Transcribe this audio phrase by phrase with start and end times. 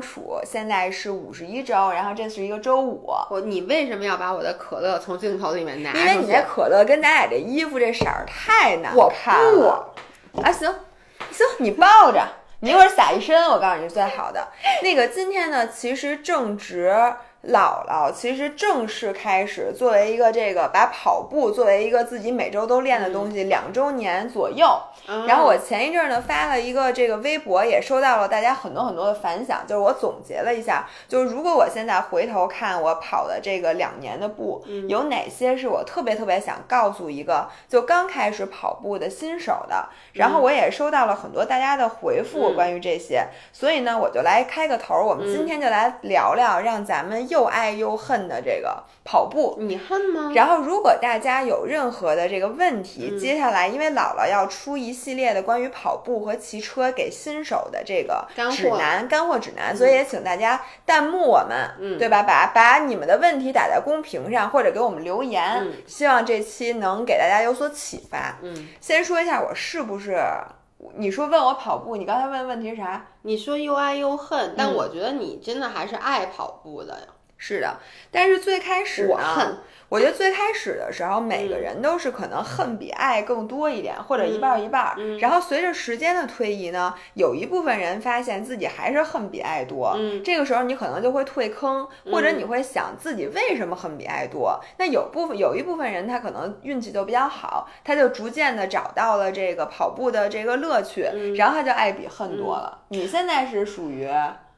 [0.00, 3.10] 处现在是五十一周，然后这是一个周五。
[3.30, 9.94] 我你为什么要把我的可乐从镜头里面拿因为你那可乐跟咱俩这衣服这色儿太难我看了。
[10.42, 10.68] 啊，行
[11.30, 12.20] 行，你抱着，
[12.60, 14.48] 你一会儿撒一身，我告诉你是最好的。
[14.82, 16.94] 那个今天呢，其实正值。
[17.48, 24.66] 姥姥其实正式开始作为一个这个把跑步作为一个自己每周都练的东西，两周年左右。
[25.28, 29.60] 然后我前一阵呢发了一个这个微博，也收到了大家很多很多的反响。
[29.66, 39.90] 就是我总结了一下，就是如果我现在回头看我跑的这个两年的步，有哪些是我特别特别想告诉一个就刚开始跑步的新手的。
[40.14, 47.28] 然后我也收到了很多大家的回复关于这些，所以呢我就来开个头，我们今天就来聊聊，让咱们。
[47.34, 50.30] 又爱又恨的这个跑步，你恨吗？
[50.32, 62.22] 然后，如果大家有任何的这个问题，接下来因为姥姥要出一系列的关于跑步和骑车给新手的这个指南、干货指南，所以也请大家弹幕我们，对吧？
[62.22, 68.38] 把把你们的问题打在公屏上，或者给我们留言，希望这期能给大家有所启发。
[68.42, 70.22] 嗯，先说一下我是不是？
[70.96, 73.06] 你说问我跑步，你刚才问的问题是啥？
[73.22, 77.06] 你说又爱又恨，但我觉得你真的还是爱跑步的呀。
[77.36, 77.78] 是的，
[78.10, 79.58] 但是最开始呢，
[79.90, 84.96] 我觉得最开始的时候，每个人都是可能恨比爱更多一点，或者一半一半。
[85.18, 94.58] 然后随着时间的推移呢，有一部分人发现自己还是恨比爱多，这个时候你可能就会退坑，或者你会想自己为什么恨比爱多。
[94.78, 101.02] 那有部分有一部分人他可能运气就比较好，他就逐渐的找到了这个跑步的这个乐趣，
[101.36, 102.84] 然后他就爱比恨多了。
[102.88, 104.08] 你现在是属于，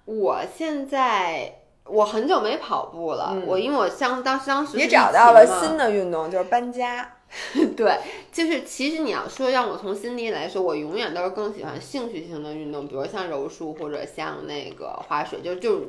[0.04, 1.62] 我现在。
[1.88, 7.12] 我很久没跑步了，我因为我相当当时也找到了新的运动，就是搬家。
[7.76, 7.98] 对，
[8.32, 15.80] 就是其实你要说让我从心底来说，我永远都是更喜欢兴趣性的运动，比如像柔术或者像那个滑水，就就。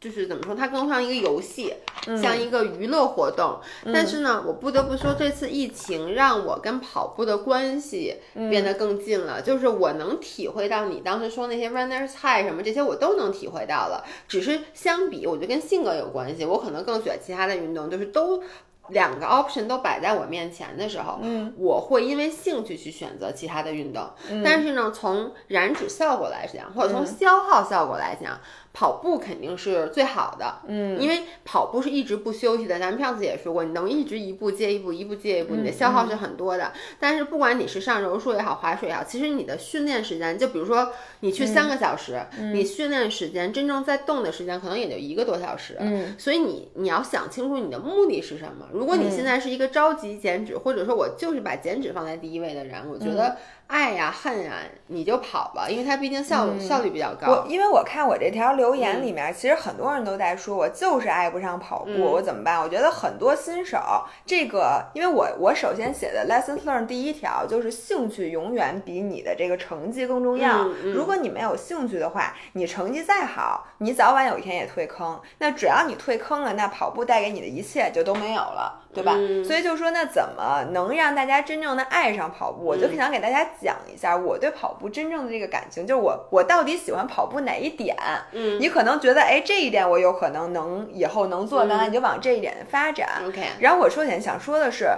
[0.00, 1.74] 就是怎么说，它更像一个游戏，
[2.20, 3.58] 像一个娱乐活动。
[3.92, 8.16] 但是呢，我不得不说，这次疫情让我跟跑步的关系
[8.50, 9.40] 变得更近了。
[9.40, 14.04] 就是我能体会到你当时说那些 runners high 什么这些，我都能体会到了。
[14.28, 16.44] 只是相比，我觉得跟性格有关系。
[16.44, 18.42] 我可能更喜欢其他的运动，就是都。
[18.90, 24.08] 两个 option 都摆在我面前的时候，嗯，我会因为兴趣去选择其他的运动。
[24.44, 28.38] 但是呢，从燃脂效果来讲，或者从消耗效果来讲，
[28.78, 30.56] 跑步肯定是最好的。
[30.68, 32.78] 嗯，因为跑步是一直不休息的。
[32.78, 36.74] 咱们上次也说过，你能一直一步接一步，一步接一步，你的消耗是很多的。
[37.00, 42.20] 但是不管你是上柔术也好，滑水也好，其实你的训练时间，就比如说你去三个小时，
[42.52, 45.78] 你训练时间真正在动的时间可能也就一个多小时。
[45.80, 48.68] 嗯，所以你你要想清楚你的目的是什么。
[48.74, 53.38] 如果你现在是一个着急减脂，或者说我就是把减脂放在第一位的人，我觉得。
[53.66, 54.52] 爱呀恨呀，
[54.86, 57.28] 你就跑吧，因为它毕竟效效率比较高。
[57.28, 62.60] 我因为我看我这条留言里面，其实很多人都在说，我就是爱不上跑步，我怎么办？
[62.60, 63.78] 我觉得很多新手，
[64.24, 70.64] 这个因为我我首先写的 lessons learned 第一条就是兴趣永远比你的这个成绩更重要。
[70.94, 75.20] 如果你没有兴趣的话，你成绩再好，你早晚有一天也退坑。
[75.38, 78.85] 那只要你退坑了，那跑步带给你的一切就都没有了。
[78.96, 79.14] 对吧？
[79.46, 82.64] 所以就说，那怎么能让大家真正的爱上跑步？
[82.64, 87.96] 我就想给大家讲一下我对跑步真正的这个感情，就是我我到底喜欢跑步哪一点？
[88.32, 93.22] 嗯，你可能觉得，哎，这一点我有可能能以后能做到，那你就往这一点发展。
[93.26, 93.42] OK。
[93.60, 94.88] 然后我说点想说的是。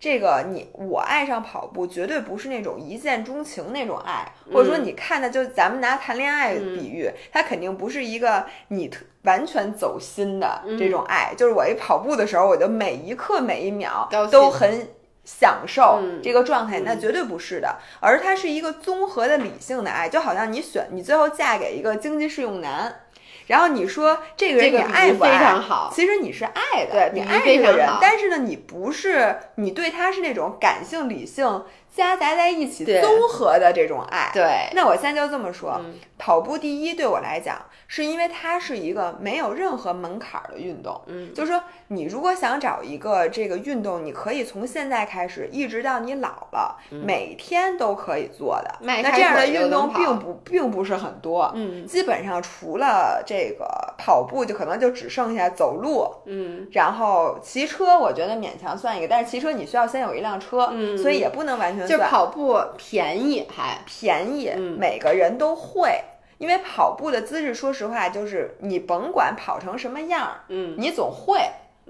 [0.00, 11.34] 这个你我爱上跑步绝对不是那种一见钟情那种爱，或者说你看的就咱们拿谈恋爱比喻，它肯定不是一个你特完全走心的这种爱。
[11.36, 14.88] 就是我一跑步的时候，我就每一刻每一秒都很
[15.24, 17.76] 享受这个状态，那绝对不是的。
[17.98, 23.00] 而它是一个综合的理性的爱，就好像你选你最后嫁给一个经济适用男。
[23.48, 25.54] 然后你说这个人你爱不爱？
[25.92, 31.64] 其实你是爱的，对，你爱这个人，但是呢，你不是你对他是那种感性理性。
[31.90, 34.30] 夹杂在一起，综合的这种爱。
[34.32, 35.80] 对，那我现在就这么说，
[36.16, 41.00] 跑步第一对我来讲，是因为它是一个没有任何门槛的运动。
[41.06, 48.76] 嗯，就是说，你如果想找一个这个运动，你可以从现在开始，一直到你老了，每天都可以做的。
[48.82, 51.50] 那这样的运动并不并不是很多。
[51.56, 56.06] 嗯，基本上除了这个跑步，就可能就只剩下走路。
[56.26, 61.86] 嗯，然后骑车，我觉得勉强算一个，但是骑车你需要先有一辆车，嗯所以也不能完全。
[61.86, 66.00] 就跑步便宜还便宜，每个人都会，
[66.38, 71.38] 因为跑步的姿势，说实话，就是你甭管跑成什么样，嗯，你总会。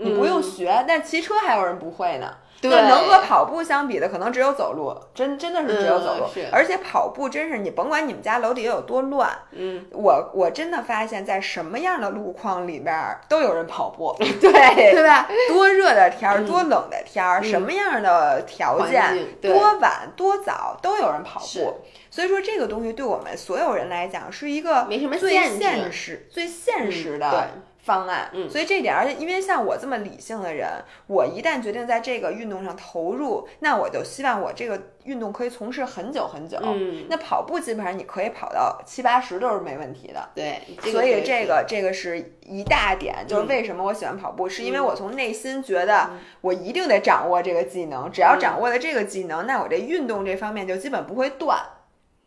[0.01, 0.85] 你不用学。
[0.87, 2.33] 但骑车还有人不会呢。
[2.61, 6.27] 对，能和跑步相比的，可能只有走路，真真的是只有走路。
[6.33, 14.99] 是，而且跑步真是你甭管你们家楼底下有多乱，嗯，我我真的发现，在什么样的路况里边都有人跑步， 对。
[14.99, 15.29] 对吧？
[15.49, 21.81] 多热的天儿，多冷的天儿，什么样的条件，多晚多早都有人跑步。
[22.11, 27.51] 所以说这个东西对我们所有人来讲是一个没什么最现实、最现实的。
[27.89, 30.69] 方案，嗯，所以这点，而且因为像我这么理性的人，
[31.07, 36.59] 我一旦决定在这个运动上投入，那我就希望我这个运动可以从事很久很久。
[36.63, 40.29] 嗯，那跑步基本上你可以跑到七八十都是没问题的。
[40.35, 40.61] 对，
[40.93, 46.11] 所以这个这个是一大点，就是为什么我喜欢跑步，是因为我从内心觉得
[46.43, 51.59] 我一定得掌握这个技能，只要掌握了这个技能，那我这运动这方面就基本不会断。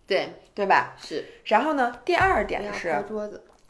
[0.07, 0.95] 对，对吧？
[0.97, 1.23] 是。
[1.45, 3.05] 然后呢，第二点是。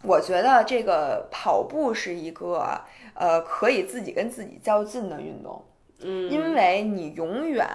[0.04, 2.80] 我觉得这个跑步是一个
[3.14, 5.64] 呃可以自己跟自己较劲的运动，
[6.02, 7.68] 嗯，因为你永远。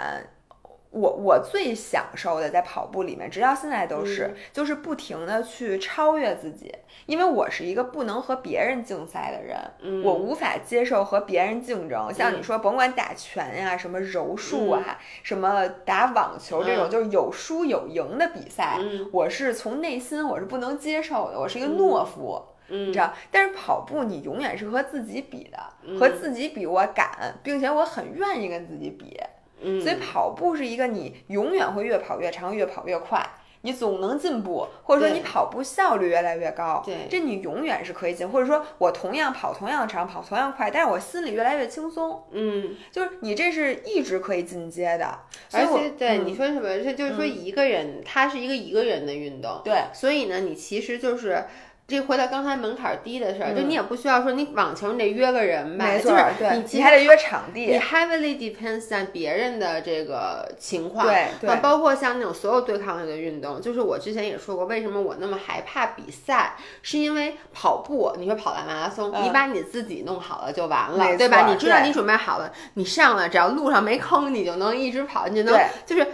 [0.97, 12.13] 我我最享受的在跑步里面，直到现在都是，就是不停的去超越自己，因为我是一个不能和别人竞赛的人，我无法接受和别人竞争。
[12.15, 18.79] 像你说，甭管打拳呀、什么柔术啊、什么打网球这种，就是有输有赢的比赛，
[19.13, 23.13] 我是从内心我是不能接受的，我是一个懦夫，你知道。
[23.31, 25.59] 但是跑步你永远是和自己比的，
[25.99, 29.21] 和自己比我敢，并且我很愿意跟自己比。
[29.61, 33.25] 所以跑步是一个你永远会越跑越长，越跑越快，
[33.63, 36.83] 你总能进步，或者说你跑步效率越来越高。
[36.85, 42.23] 对，这你永远是可以进，或者说我同样跑同样长，跑同样快，但是我心里越来越轻松。
[42.31, 45.19] 嗯，就是你这是一直可以进阶的。
[45.53, 49.63] 而且对你说什么，这就是说一个人，他是一个一个人的运动。
[49.65, 51.45] 对，所以呢，你其实就是。
[51.89, 56.17] 这回到刚才门槛低的事儿，就你也不需要说你网球你得约个人吧，就是
[56.57, 71.47] 你你还得约场地，你 heavily depends on 别人的这个情况，对对，包括像那种所有对抗类的运动，就是我之前也说过，为什么我那么害怕比赛，是因为跑步，你说跑完马拉松，你把你自己弄好了就完了，对吧？
[71.47, 75.57] 你知道你准备好了，你上了，只要路上没坑，你就能一直跑，你就能
[75.87, 76.05] 就是。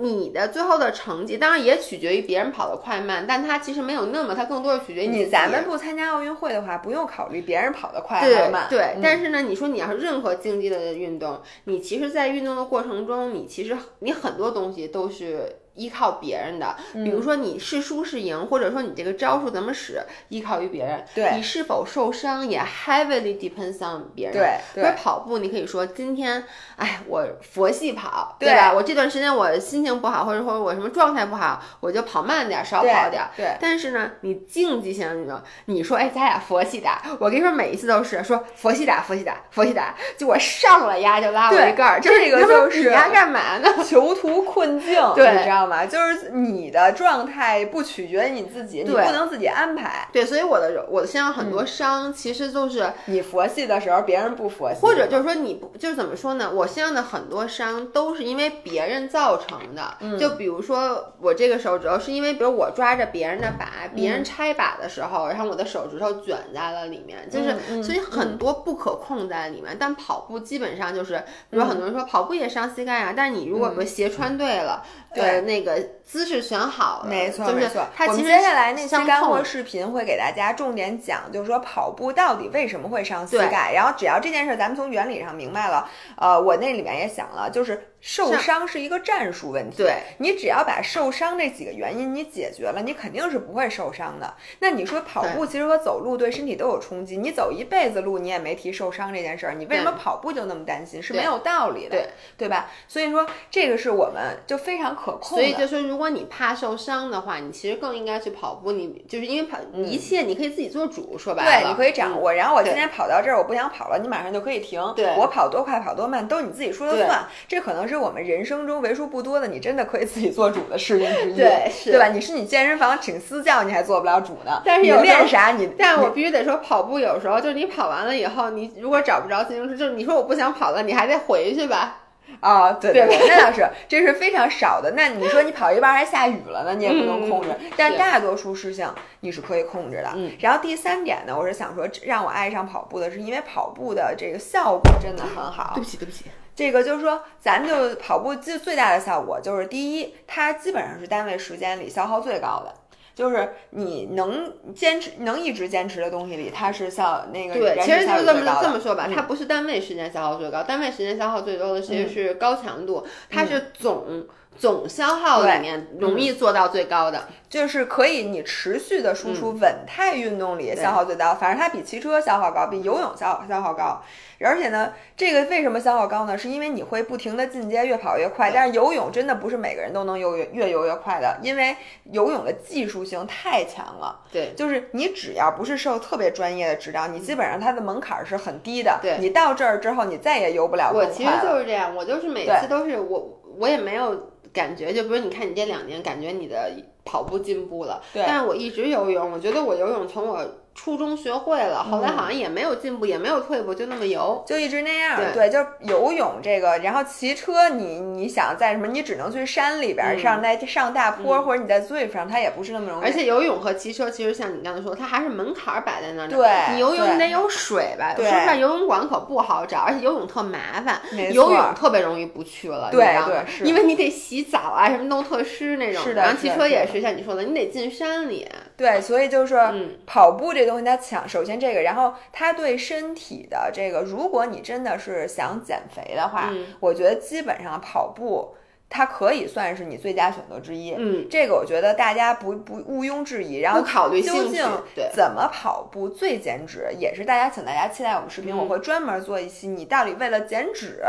[0.00, 5.26] 你的最后的成绩当然也取决于别人跑得快慢，但它其实没有那么，它更多的取决于你。
[5.26, 8.66] 咱们不参加奥运会的话，不用考虑别人跑得快还是慢。
[8.68, 15.56] 对，但是呢，你说你要是任何竞技类的运动，你其实，在运动的过程中，你其实你很多东西都是。
[15.78, 21.04] 依靠别人的，比如说你是输是赢，或者说你这个招数怎么使，依靠于别人。
[21.14, 24.34] 对，你是否受伤也 heavily depends on 别人。
[24.34, 24.94] 对，对。
[24.98, 26.44] 跑步你可以说今天，
[26.76, 28.72] 哎，我佛系跑，对吧？
[28.74, 33.22] 我这段时间我心情不好，或者说我什么状态不好，我就跑慢点，少跑点。
[33.36, 33.56] 对。
[33.60, 43.68] 但是呢，你竞技性运动，你说，哎，咱俩佛系打，我跟你说，每一次都是说佛系打，佛系打，佛系打，就我上了压就拉我一盖儿，这个 就是你压干嘛呢？
[43.84, 45.67] 囚徒困境，对，你知道吗？
[45.86, 50.08] 就是你的状态不取决于你自己，你不能自己安排。
[50.12, 56.50] 对，所以我的我的身上很多伤，其实就是你佛系的时候，别人不佛系，或者就是说你不就是怎么说呢？
[56.52, 59.96] 我身上的很多伤都是因为别人造成的。
[60.18, 69.76] 就比如说我这个手指头，是因为比如我抓着别人的把，别人拆把的时候，然后我的手指头卷在了里面，就是所以很多不可控在里面。
[69.78, 74.82] 但跑步基本上就是，比如很多人说跑步也伤膝盖啊，但是你如果比如鞋穿对了，
[75.14, 75.88] 对那个。
[76.08, 77.86] 姿势选好了，没错没错。
[78.06, 83.72] 我们接下来那期干货视频会给大家重点讲，就是说跑步到底为什么会伤膝盖。
[83.74, 87.92] 然后只要这件事咱们从原理上明白了，呃，我那里面也想了，就是。
[88.00, 94.34] 受伤是一个战术问题，对你只要把受伤这几个原因你解决了，你肯定是不会受伤的。
[94.60, 101.02] 那你说跑步其实和走路对身体都有冲击，你走一辈子路你也没提受伤这件事儿，你为什么跑步就那么担心？
[101.02, 102.70] 是没有道理的，对对吧？
[102.86, 105.36] 所以说这个是我们就非常可控。
[105.38, 108.72] 所以就说，如果你怕受伤的话，你其实更应该去跑步。
[108.72, 112.32] 你就是因为跑一切你可以自己做主，说白了，对，你可以掌握。
[112.32, 114.80] 然后我今天跑到这儿，我不想跑了，你马上就可以停。
[114.94, 117.26] 对，我跑多快跑多慢都是你自己说了算。
[117.48, 118.58] 这可能是我们人生。
[118.68, 122.08] 中为数不多的，你真的可以自己做主的事情之一，对，对吧？
[122.08, 124.60] 你是你健身房请私教，你还做不了主呢。
[124.62, 125.52] 但是你练啥？
[125.52, 132.00] 你，但我必须得说，跑步有时候就是你跑完了以后，你如果找不着自行车，就是你说我不想跑了，你还得回去吧？
[132.40, 134.90] 啊，对对对，那倒是，这是非常少的。
[134.90, 137.48] 那你说你跑一半还下雨了呢，你也不能控制。
[137.74, 138.86] 但大多数事情
[139.20, 140.10] 你是可以控制的。
[140.14, 140.32] 嗯。
[140.40, 145.72] 然后第三点呢，我是想说，让我爱上跑步的是因为跑步的这个效果真的很好。
[145.74, 146.26] 对不起，对不起。
[146.58, 152.74] 这个就是说，咱就跑步最最大的效果就是，第一，它基本上是单位时间里消耗最高的。
[153.14, 164.26] 就是你能坚持、能一直坚持的东西里，它是效那个对，其实就这么这么说吧，嗯它不是单位时间消耗最高，单位时间消耗最多的其实是高强度，它是总
[164.58, 167.28] 总消耗里面容易做到最高的。
[167.48, 174.02] 就是可以你持续的输嗯出稳态运动里消耗最高，反正它比骑车消耗高，比游泳消耗消耗高。
[174.38, 176.36] 而且呢，这个为什么消耗高呢？
[176.36, 178.50] 是因为你会不停的进阶，越跑越快。
[178.52, 181.74] 但是游泳真的不是每个人都能游越越游越快的，因为
[182.12, 184.20] 游泳的技术性太强了。
[184.30, 188.98] 对，就是你只要不是受特别专业的指导，你基本上它的门槛是很低的。
[189.00, 191.30] 对你到这儿之后，你再也游不了我其实。
[191.42, 196.70] 就是这样，我就是每次都是我我也没有感觉，就比如你看你这两年，感觉你的
[197.04, 198.22] 跑步进步了，对。
[198.26, 200.44] 但是我一直游泳，我觉得我游泳从我
[200.78, 204.40] 初中学会了，后来好像也没有进步，也没有退步，就那么游。
[204.46, 213.04] 就一直那样，对就游泳这个，然后骑车你，你想在什么，你只能去山里边上在上大坡，或者你在 Zwift 上，它也不是那么容易。
[213.04, 216.28] 而且游泳和骑车其实像你刚才说，它还是门槛儿摆在那儿。
[216.28, 218.14] 对你游泳你得有水吧？
[218.14, 226.04] 说对实话，游泳馆可不好找，而且游泳特麻烦，游泳特别容易不去了，对对是因为你得洗澡啊，什么弄特湿那种。
[226.04, 228.46] 是的然后骑车也是像你说的，你得进山里。
[228.78, 238.54] 对，所以就是嗯跑步这东西，它强，首先这个，然后它对身体的这个，如果你真的是想减肥的话，嗯我觉得基本上跑步
[238.88, 240.94] 它可以算是你最佳选择之一。
[240.96, 244.64] 嗯，这个我觉得大家不不毋庸置疑，然后考虑究竟
[245.12, 251.02] 怎么跑步最减脂，也是大家请大家期待我们视频，嗯我会专门做一期，你到底为了减脂，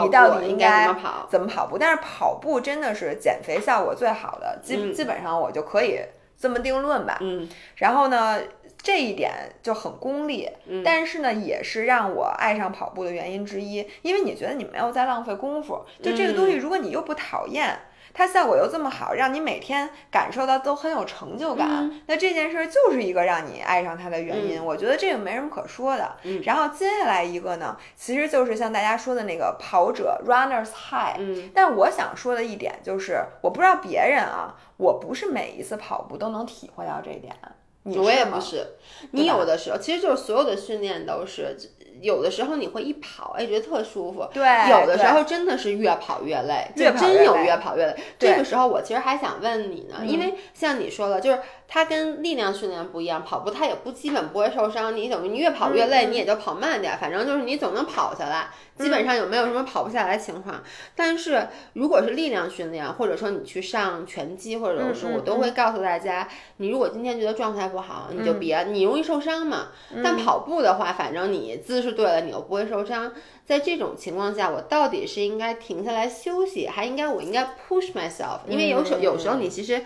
[0.00, 1.26] 你到底应该怎么跑？
[1.28, 1.76] 怎么跑步？
[1.76, 6.00] 但是跑步真的是减肥效果最好的，基、嗯基本上我就可以
[6.38, 7.18] 这么定论吧。
[7.20, 8.40] 嗯然后呢，
[8.82, 17.78] 这一点就很功利，嗯但是呢，也是让我爱上跑步的原因之一，因为你觉得你没有在浪费功夫，就这个东西，如果你又不讨厌。
[18.16, 24.64] 它效果又这么好，让你每天感受到都很有成就感，嗯那这件事儿就是一个让你爱上它的原因。
[24.64, 26.16] 我觉得这个没什么可说的。
[26.22, 37.36] 嗯然后接下来一个呢，其实就是像大家说的那个跑者 runners high，嗯但我想说的一点就是，我不知道别人啊，我不是每一次跑步都能体会到这一点。
[37.82, 38.66] 你我也不是，
[39.12, 41.54] 你有的时候其实就是所有的训练都是，
[42.00, 44.28] 有的时候你会一跑，哎，觉得特舒服。
[44.32, 47.96] 对，有的时候真的是越跑越累，就真有越跑越累。
[48.18, 60.62] 这个时候我其实还想问你呢，嗯因为像你说的，就是它跟力量训练不一样，跑步它也不基本不会受伤，你等于你越跑越累，嗯你也就跑慢点，反正就是你总能跑下来，基本上有没有什么跑不下来的情况。
[60.94, 66.28] 但是如果是力量训练，或者说你去上拳击或者柔术，我都会告诉大家，
[66.58, 69.68] 你如果今天觉得状态不好，你就嗯别，你容易受伤嘛。
[70.02, 73.12] 但跑步的话，反正你姿势对了，你又不会受伤。
[73.44, 78.40] 在这种情况下，我到底是应该停下来休息，还应该我应该 push myself？
[78.48, 79.80] 因为有时候有时候你其实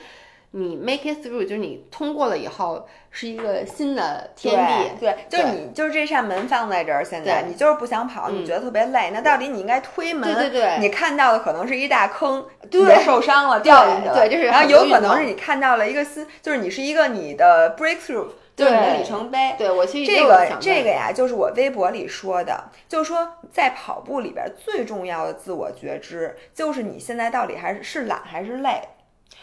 [0.52, 4.90] 你 make it through，就是你通过了以后是一个新的天地。
[4.98, 10.34] 对，对，就是你就是这扇门放在这儿，现在你就是不想跑，你嗯觉得特别累，那到底你应该推门？
[10.34, 14.14] 对对对你看到的可能是一大坑，对你受伤了，掉进去了。
[14.16, 18.26] 对就是然后有可能是你看到了一个新，就是你是一个你的 breakthrough，
[18.56, 19.54] 就是你的里程碑。
[19.56, 28.80] 对我其实这个这个呀，就是我微博里说的，就是说在跑步里边最重要的自我觉知，就是你现在到底还是是懒还是累。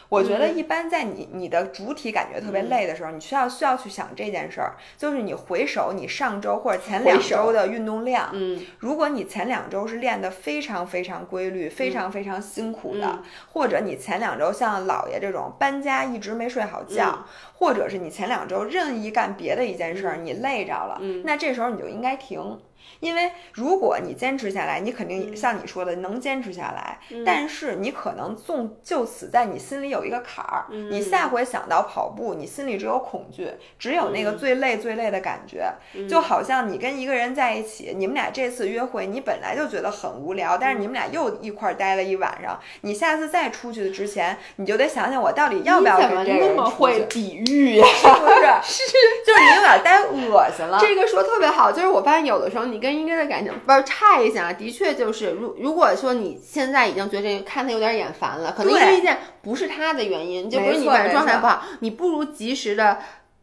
[0.10, 0.58] 我觉得嗯。
[0.58, 17.24] 一般在你你的主体感觉特别累的时候，你需要需要去想这件事儿，就是你回首你上周或者前两周的运动量，嗯如果你前两周是练得非常非常规律、非常非常辛苦的，嗯或者你前两周像姥爷这种搬家一直没睡好觉，嗯
[17.54, 21.24] 或者是你前两周任意干别的一件事儿，你累着了，嗯。
[21.26, 22.60] 那这时候你就应该停。
[23.00, 35.72] 因为如果你坚持下来，你肯定像你说的能坚持下来，嗯但是你可能纵就此在你心里有一个坎儿，嗯你下回想到跑步，你心里只有恐惧，只有那个嗯最累最累的感觉，
[36.08, 47.86] 就好像你跟一个人在一起，你们俩这次约会，你本来就觉得很无聊，但是你们俩又一块儿待了一晚上，你下次再出去之前，你就得想想我到底要不要跟这个人那么出去，会比喻呀？
[47.88, 48.48] 是不是？
[48.64, 48.84] 是，
[49.26, 50.78] 就是你有点待恶心了。
[50.80, 62.98] 这个说特别好，就是我发现有的时候你跟一个人的感情，不是差一下啊，的确就是，如如果说你现在已经觉得这个看他有点眼烦了，可能因为一件不是他的原因，就不是你本人状态不好，你不如及时的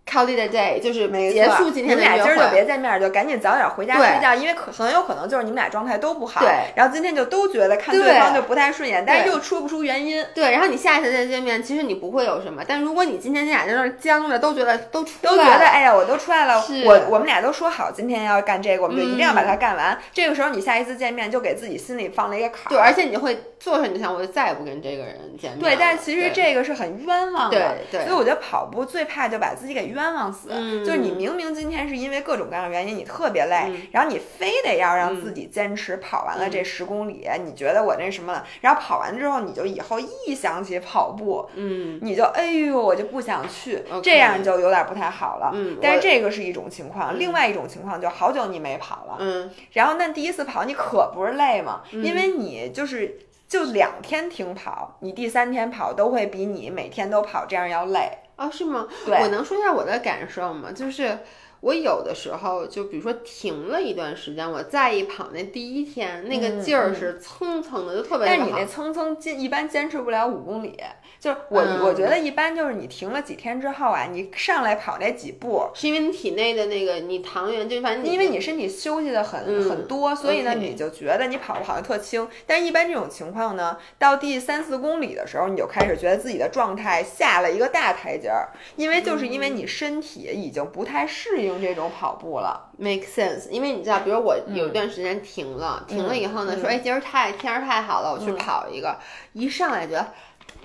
[0.07, 2.51] call day，就是没错结束今天的约你们俩今儿就会。
[2.55, 10.25] 别见面，就赶紧早点回家对睡觉，因为可很有可能就是你们俩状态都不好，对然后今天就都觉得看对对方就不太顺眼，但是对又说不出原因。
[10.35, 12.63] 对，然后你下一次再见面，其实你不会有什么。
[12.67, 19.99] 但如果你今天你俩在那儿僵着，都觉得都出都觉得哎呀，我都出来了，我我们俩都说好今天要干这个，我们就一定要把嗯它干完。
[20.13, 22.69] 这个时候你下一次见面就给自己心里放了一个坎儿。
[22.69, 25.63] 对，而且你会坐上你就想，我就再也不跟这个人见面了。
[25.63, 27.59] 对，但是其实这个是很冤枉的，
[27.91, 30.49] 对对所以我觉得跑步最怕就把自己给冤枉死。
[30.51, 30.85] 嗯。
[30.85, 33.83] 就是你明明今天是因为各种各样的原因你特别累，嗯。
[33.93, 41.99] 然后你非得要让自己坚持跑完了这十公里，你觉得我那什么了，然后跑完之后你就以后一想起跑步，嗯。
[42.03, 45.51] 你就哎呦我就不想去这样就有点不太好了。
[45.55, 49.51] 嗯但是这个是一种情况，另外一种情况就好久你没跑了，嗯。
[49.73, 51.83] 然后那第一次跑你可不是累吗？
[51.93, 58.19] 因为你就是就两天停跑，你第三天跑都会比你每天都跑这样要累。
[58.37, 58.87] 哦，是吗？
[59.07, 60.73] 对我能说一下我的感受吗？
[60.73, 61.19] 就是
[61.61, 70.79] 我有的时候，就比如说停了一段时间，我再一跑那第一天，那个劲儿是蹭蹭的，就特别但是你那蹭蹭坚一般坚持不了五公里，
[71.25, 71.81] 就是我、嗯。
[71.83, 75.71] 我觉得一般就是你停了几天之后啊，你上来跑那几步。
[75.73, 82.29] 是因为你体内的那个你糖原，就反正因为你身体休息的很、嗯很多，所以呢你就觉得你跑步好像特轻。
[82.47, 89.57] 但是一般这种情况呢，到第三四公里的时候，你就开始觉得自己的状态下了一个大台阶儿，因为就是因为嗯。
[89.57, 92.71] 你身体已经不太适应这种跑步了。
[92.77, 94.55] make sense，因为你知道，比如我嗯。
[94.57, 98.37] 有一段时间停了，停了以后呢，说哎今儿太天儿太好了，我去嗯。
[98.37, 98.99] 跑一个，
[99.33, 100.13] 一上来觉得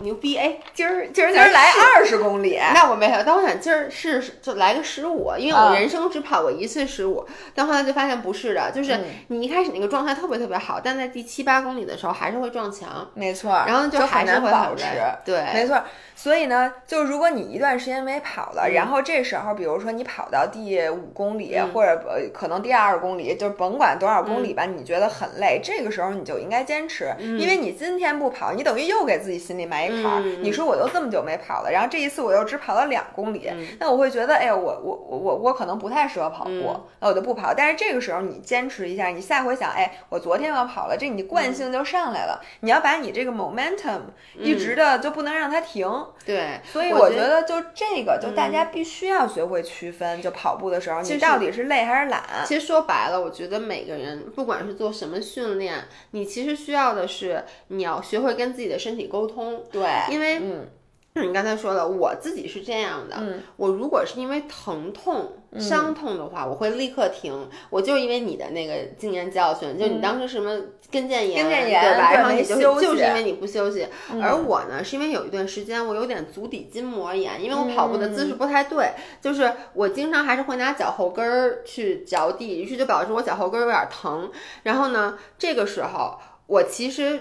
[0.01, 14.85] 牛逼，哎今儿今儿今儿来是二十公里， 那我没有，但我想今儿试试就来个十五，因为我啊人生只跑过一次十五、但后来就发现不是的，就是嗯你一开始那个状态特别特别好，但在第七八公里的时候还是会撞墙，没错，然后就还是会保持。
[15.25, 15.81] 对，没错，
[16.15, 30.21] 所以呢，就如果你一段时间没跑了，嗯然后这时候，比如说你跑到第五公里，嗯或者呃可能第二公里，就甭管多少公里吧，你觉得很累，这个时候你就应该坚持，因为你今天不跑，你等于又给自己心里埋一坎儿。
[30.23, 37.53] 嗯你说我都这么久没跑了，然后这一次我又只跑了两公里，嗯那我会觉得，哎呀，我我我我我可能不太适合跑步，嗯那我就不跑。
[37.53, 44.01] 但是这个时候你坚持一下，你下回想，哎，我昨天要跑了，这你惯性就上来了，你要把你这个 momentum
[44.37, 45.89] 一直的就不能让它停。
[46.25, 52.21] 对，所以我觉得就这个，就大家必须要学会区分，就跑步的时候，你到底是累还是懒。
[52.45, 55.75] 其实说白了，我觉得每个人不管是做什么训练，
[56.11, 60.67] 你其实需要的是你要学会跟自己的身体沟通，对，因为嗯
[61.15, 67.49] 你刚才说了，我自己是这样的，嗯我如果是因为疼痛、伤痛的话，我会立刻停。
[67.69, 70.57] 我就是因为你的那个经验教训，就你当时什么
[70.89, 72.09] 跟腱炎，嗯跟腱炎对吧？
[72.11, 84.31] 对然后你就就是因为你不休息，嗯而我呢，是因为有一段时间我有点足底筋膜炎，因为我跑步的姿嗯势不太对，就是我经常还是会拿脚后跟儿去着地，于是就导致我脚后跟儿有点疼。
[84.63, 87.19] 然后呢，这个时候我其实。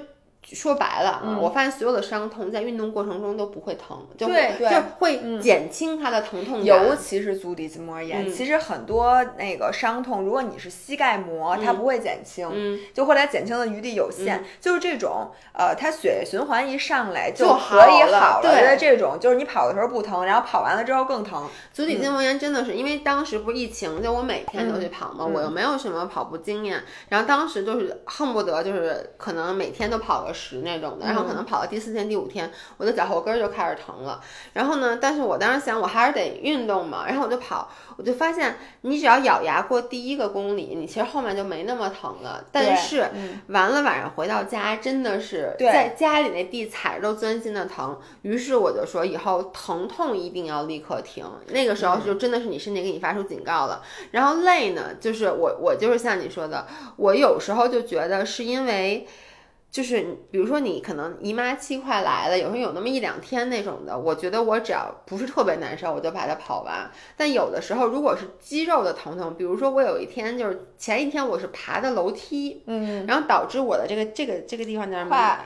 [0.53, 1.39] 说白了啊，嗯。
[1.41, 6.65] 我发现所有的伤痛在运动过程中都不会疼，就会就会减轻它的疼痛感。
[6.65, 8.33] 尤其是足底筋膜炎，嗯。
[8.33, 12.79] 其实很多那个伤痛，如果你是膝盖膜，它不会减轻，嗯。
[12.93, 14.45] 就后来减轻的余地有限。
[14.61, 21.49] 就是这种，呃，它血液循环一上来就可以好了的这种，就是你跑的时候不疼，然后跑完了之后更疼。
[21.73, 34.21] 足底筋膜炎真的是因为当时不是疫情，就我每天都去跑嘛，我又没有什么跑步经验，然后当时就是恨不得就是可能每天都跑个十那种的，然后可能跑到第四天、第五天，我的脚后跟儿就开始疼了。
[34.53, 42.45] 然后呢，但是我当时想我还是得运动嘛，然后我就跑，我就发现你只要咬牙过第一个公里，你其实后面就没那么疼了。
[42.53, 47.99] 但是嗯完了晚上回到家，真的是在家里那地踩着都钻心的疼。
[48.23, 51.25] 于是我就说，以后疼痛一定要立刻停。
[51.49, 53.83] 那个时候就真的是你身体给你发出警告了。
[54.13, 59.07] 然后累呢，就是我我就是像你说的，我有时候就觉得是因为。
[59.71, 66.91] 就是比如说你可能姨妈期快来了，有时候有那么一两天那种的，我觉得我只要不是特别难受，我就把它跑完。
[67.17, 75.39] 但有的时候如果是肌肉的疼痛，比如说我有一天就是前一天我是爬的楼梯，嗯，然后导致我的这个这个这个地方叫什么？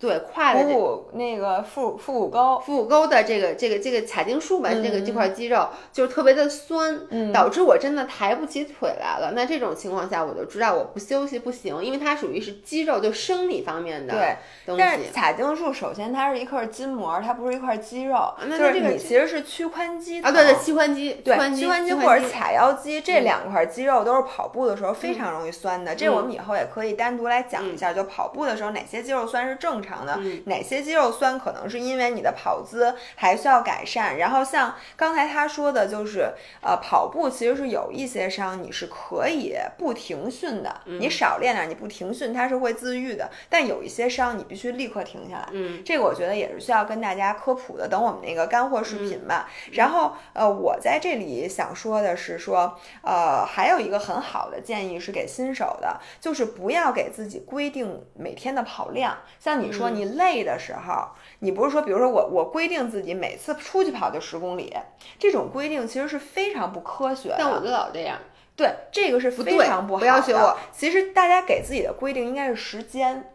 [0.00, 9.32] 胯对，胯的股那个腹腹股沟，腹股沟的这个这个这个髂胫束吧，嗯这个这块肌肉就是特别的酸，嗯导致我真的抬不起腿来了。
[9.36, 15.10] 那这种情况下，我就知道我不休息不行，因为它属于是肌肉就生理方面的对东但是西。
[15.12, 25.94] 髂胫束首先它是一块筋膜，它不是一块肌肉，就是那它这个你其实是屈髋肌啊，对对，屈髋肌，对，屈髋肌或者髂腰肌这嗯两块肌肉都是跑步的时候非常容易酸的。
[25.94, 34.18] 这我们以后也可以单独来讲一下，就跑步的时候哪些肌肉酸是正常常的，哪些肌肉酸可能是因为你的跑姿还需要改善。
[34.18, 43.28] 然后像刚才他说的，就是呃，跑步其实是有一些伤你是可以不停训的，你少练点，你不停训它是会自愈的。
[43.48, 47.88] 但有一些伤你必须立刻停下来，嗯，这个我觉得也是需要跟大家科普的。
[47.88, 49.50] 等我们那个干货视频吧。
[49.72, 59.16] 然后呃，我在这里想说的是说，呃，还有一个很好的建议是给新手的，就是不要给自己规定每天的跑量。
[59.38, 64.70] 像你说你累的时候，你不是说，比如说我我规定自己每次出去跑就十公里，
[65.18, 67.36] 这种规定其实是非常不科学的。
[67.38, 68.18] 但我就老这样。
[68.54, 70.00] 对，这个是非常不好的。
[70.00, 70.58] 不要学我。
[70.70, 73.32] 其实大家给自己的规定应该是时间，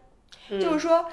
[0.48, 1.06] 就是说。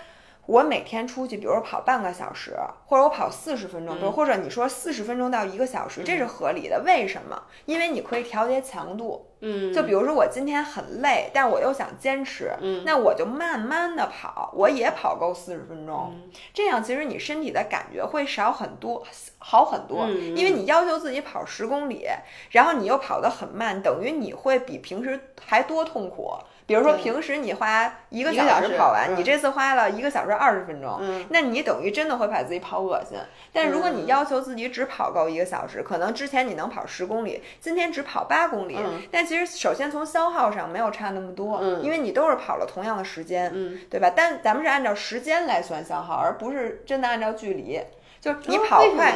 [0.45, 6.81] 我每天出去，比如说跑半个小时，或者我跑四十分钟，或者你说四十分钟到一个小时，这是合理的。
[6.85, 7.41] 为什么？
[7.65, 9.27] 因为你可以调节强度。
[9.45, 16.13] 嗯，就比如说我今天很累，但我又想坚持，嗯，那我就慢慢的跑，我也跑够四十分钟。
[16.53, 19.05] 这样其实你身体的感觉会少很多，
[19.39, 20.07] 好很多。
[20.07, 22.05] 因为你要求自己跑十公里，
[22.51, 26.33] 然后你又跑得很慢，等于你会比平时还多痛苦。
[26.65, 30.99] 比如说平时你花一个小时跑完，你这次花了一个小时二十分钟，
[31.29, 33.17] 那你等于真的会把自己跑恶心。
[33.51, 38.77] 但如果你要求自己只跑够一个小时，可能之前你能跑十公里，今天只跑八公里，
[39.11, 43.51] 但其实首先从消耗上没有差那么多，因为你都是跑了同样的时间，
[43.89, 44.11] 对吧？
[44.15, 47.81] 但咱们是按照时间来算消耗，而不是真的按照距离。
[48.21, 49.15] 就是你跑快，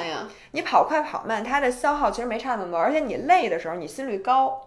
[0.51, 4.66] 你跑快跑慢，它的消耗其实没差那么多，而且你累的时候你心率高。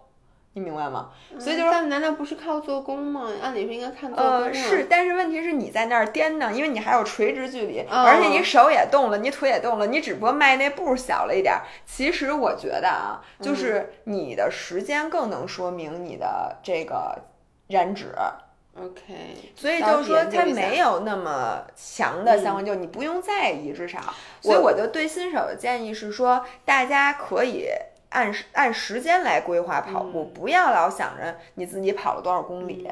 [0.53, 1.11] 你明白吗？
[1.39, 3.29] 所以就是，但难道不是靠做工吗？
[3.41, 11.55] 按理说应该看做工呃，是，但是问题是你在那儿颠呢，因为你还有垂直距离，而且你手也动了，你腿也动了，你只不过迈那步小了一点。
[11.85, 17.17] 其实我觉得啊，就是你的时间更能说明你的这个
[17.67, 18.13] 燃脂。
[18.77, 19.03] OK，
[19.55, 23.99] 所以就是说它没有那么强的相关，就你不用在意，至少。
[24.41, 27.69] 所以我就对新手的建议是说，大家可以。
[28.11, 32.89] 按按时间来规划跑步，不要老想着你自己跑了多少公里。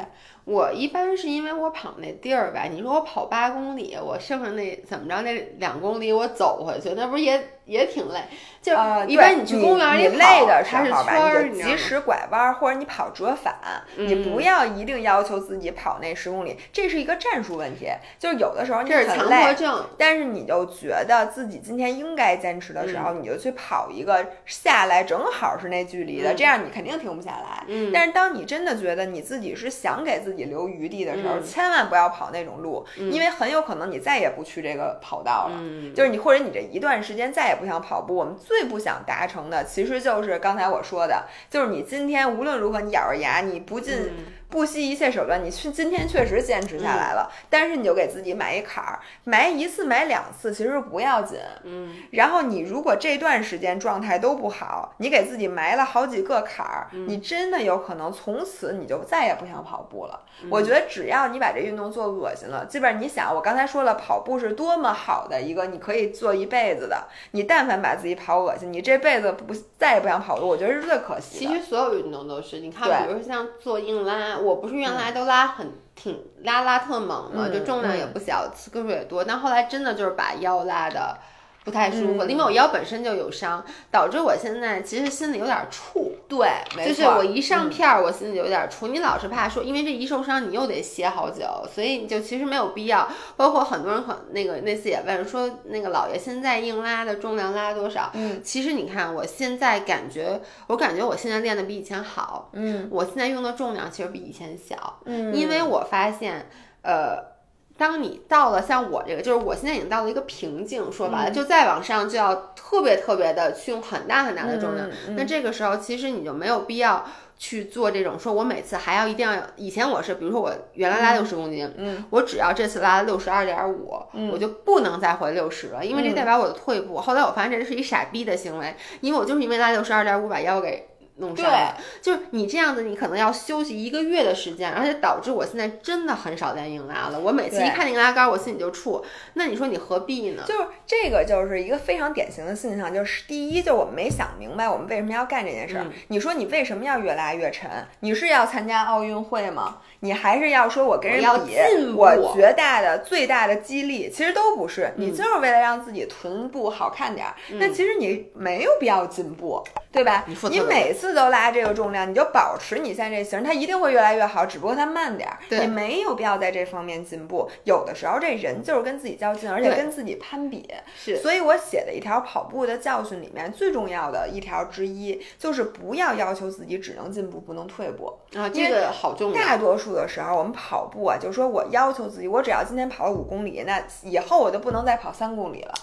[0.49, 8.23] 我一般是因为我跑那地儿吧，你说我跑八公里，我剩下那怎么着那两公里我走回去，那不是也也挺累？
[8.61, 8.73] 就
[9.07, 13.55] 一般你去公园里累的时候吧，你就及时拐弯，或者你跑折返，
[13.95, 17.87] 你不要一定要求自己跑那十公里，这是一个战术问题。
[18.17, 19.55] 就是有的时候你很累，
[19.97, 27.63] 但是你就觉得自己今天应该坚持的时候，你就去跑一个下来正好是那距离的，这样你肯定停不下来。
[27.93, 35.59] 但是当你真的觉得你自己是想给自己留余地的时候，千万不要跑那种路，因为很有可能你再也不去这个跑道了。
[35.95, 38.15] 就是你或者你这一段时间再也不想跑步。
[38.15, 44.11] 我们最不想达成的，其实就是刚才我说的，就是你今天无论如何，你咬着牙，你不进。
[44.49, 60.19] 不惜一切手段，你去今天确实坚持下来了，但是你就给自己买一坎儿，买一次买两次其实不要紧，嗯，然后你如果这段时间状态都不好，你给自己埋了好几个坎儿，你真的有可能从此你就再也不想跑步了。
[60.49, 71.51] 我觉得只要你把这运动做恶心了，基本上你想，我刚才说了，跑步是多么好的一个你可以做一辈子的，你但凡把自己跑恶心，你这辈子不再也不想跑步，我觉得是最可惜的。
[71.51, 74.38] 其实所有运动都是，你看，比如说像做硬拉。
[74.39, 81.17] 我不是原来都拉很挺拉拉特猛嘛，就重量也不小，次个数也多，但后来真的就是把腰拉的
[81.65, 86.11] 不太舒服，因为我腰本身就有伤，导致我现在其实心里有点怵。
[86.27, 86.47] 对，
[86.87, 88.87] 就是我一上片儿，我心里有点怵。
[88.87, 93.07] 你老是怕说，因为这一受伤，你又得歇好久，所以你就其实没有必要。
[93.35, 98.09] 包括很多人很那个那次也问说，那个老爷现在硬拉的重量拉多少？
[98.13, 102.49] 嗯，其实你看，我现在感觉，我感觉我现在练的比以前好。
[102.53, 105.01] 嗯，我现在用的重量其实比以前小。
[105.05, 106.47] 嗯，因为我发现，
[106.83, 107.38] 呃。
[107.79, 114.89] 当你到了像我这个，就是我现在已经到了一个瓶颈，说白了，就再往上就要特别特别的去用很大很大的重量。
[115.15, 117.05] 那这个时候，其实你就没有必要
[117.37, 119.41] 去做这种，说我每次还要一定要。
[119.55, 123.93] 以前我是，比如说我原来拉六十公斤，嗯，我只要这次拉六十二点五，
[124.29, 126.97] 我就不能再回六十了，因为这代表我的退步。
[126.97, 130.89] 后来我发现这是一傻逼的行为，因为我就是因为拉六十二点五把腰给。
[131.19, 137.19] 弄伤，就是你这样子，你可能要休息一个月的时间，而且导致我现在真的很少练硬拉了。
[137.19, 139.03] 我每次一看硬拉杆，我心里就怵。
[139.33, 140.43] 那你说你何必呢？
[140.47, 142.93] 就是这个，就是一个非常典型的现象。
[142.93, 145.85] 就是第一，就是我们没想明白我们为什么要干这件事儿。
[146.07, 147.69] 你说你为什么要越拉越沉？
[147.99, 149.77] 你是要参加奥运会吗？
[149.99, 151.57] 你还是要说我跟人比？
[151.93, 154.93] 我绝大的最大的激励，其实都不是。
[154.95, 157.35] 你就是为了让自己臀部好看点儿。
[157.59, 160.25] 那其实你没有必要进步，对吧？
[160.49, 161.09] 你每次。
[161.19, 165.37] 都拉这个重量，你就保持你现在这型，它一定会越来越好，只不过它慢点儿。
[165.49, 167.49] 你没有必要在这方面进步。
[167.63, 170.69] 有的时候这人就是跟自己较劲，而且跟自己攀比。
[170.95, 178.13] 是所以我写的一条跑步的教训里面最重要的一条之一，就是不要要求自己只能进步不能退步。
[178.35, 179.41] 啊，这个好重要。
[179.41, 185.73] 大多数的时候，我们跑步啊，就是说我要求自己，我只要今天跑了五公里，那以后我就不能再跑三公里了。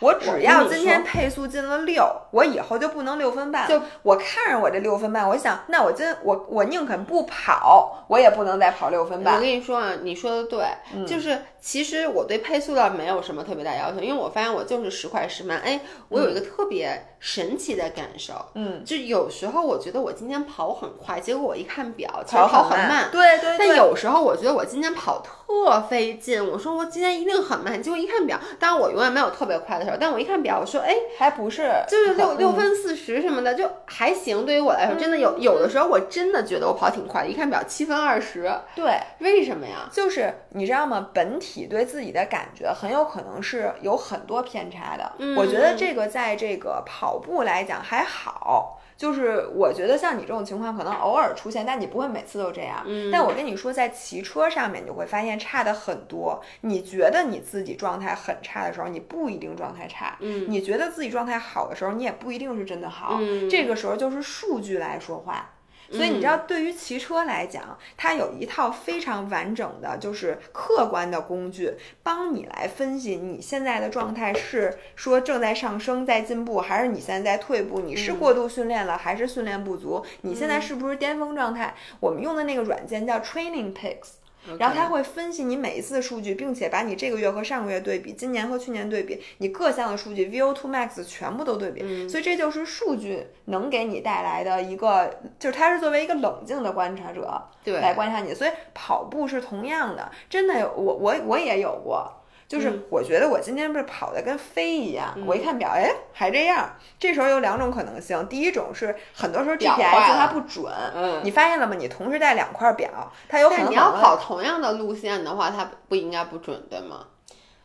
[0.00, 3.68] 我只要今天配速进了六，我以后就不能六分半。
[3.68, 9.48] 就我看着我这六分半，我想，那我今我我宁肯不跑，我也不能再跑六分半我跟。
[9.48, 15.60] 你说啊，你说的对，嗯就是其实我对配速倒没有什么特别大要求，因为我发现我就是时快时慢。
[15.60, 23.08] 哎，我有一个特别神奇的感受，嗯，就有时候我觉得我今天跑很快，结果我一看表，其实跑跑很慢。
[23.12, 23.58] 对对对。
[23.58, 34.44] 但有时候我觉得我今天跑特费劲，我说我今天一定很慢，结果一看表，当然我永远没有特别快的时候，但我一看表，我说哎，还不是，就是六嗯六分四十什么的，就还行。
[34.44, 38.98] 对于我来说，真的有有的时候我真的觉得我跑挺快的，一看表七分二十，对。
[39.20, 39.88] 为什么呀？
[39.92, 41.10] 就是你知道吗？
[41.14, 45.12] 本体对自己的感觉很有可能是有很多偏差的。
[45.18, 52.82] 嗯我觉得这个在这个跑步来讲还好，就是我觉得像你这种情况可能偶尔出现，但你不会每次都这样。
[52.86, 56.42] 嗯但我跟你说，在骑车上面你会发现差的很多。
[56.62, 63.18] 你觉得你自己状态很差的时候，你不一定状态差；嗯你觉得自己状态好的时候，你也不一定是真的好。
[63.20, 65.51] 嗯这个时候就是数据来说话。
[65.92, 77.80] 所以你知道，对于骑车来讲，它有一套非常完整的，就是客观的工具，帮你来分析你现在的状态是说正在上升、在进步，还是你现在在退步？
[77.80, 80.02] 你是过度训练了，还是训练不足？
[80.22, 81.74] 你现在是不是巅峰状态？
[82.00, 84.21] 我们用的那个软件叫 Training Peaks。
[84.58, 92.08] 然后他会分析你每一次的数据，并且把你这个月和上个月对比，今年和去年对比，你各项的数据 VO2 max 全部都对比。
[92.08, 98.34] 所以这就是数据能给你带来的一个，就是它是作为一个冷静的观察者对来观察你。
[98.34, 102.12] 所以跑步是同样的，真的有我我我也有过。
[102.52, 106.70] 就是我觉得我今天不是跑的跟飞一样，我一看表，哎，还这样。
[106.98, 111.74] 这时候有两种可能性，第一种是很多时候表 GPS 它不准，嗯你发现了吗？
[111.78, 117.06] 你同时带两块表，它有可能但你要跑同样的路线的话，它不应该不准，对吗？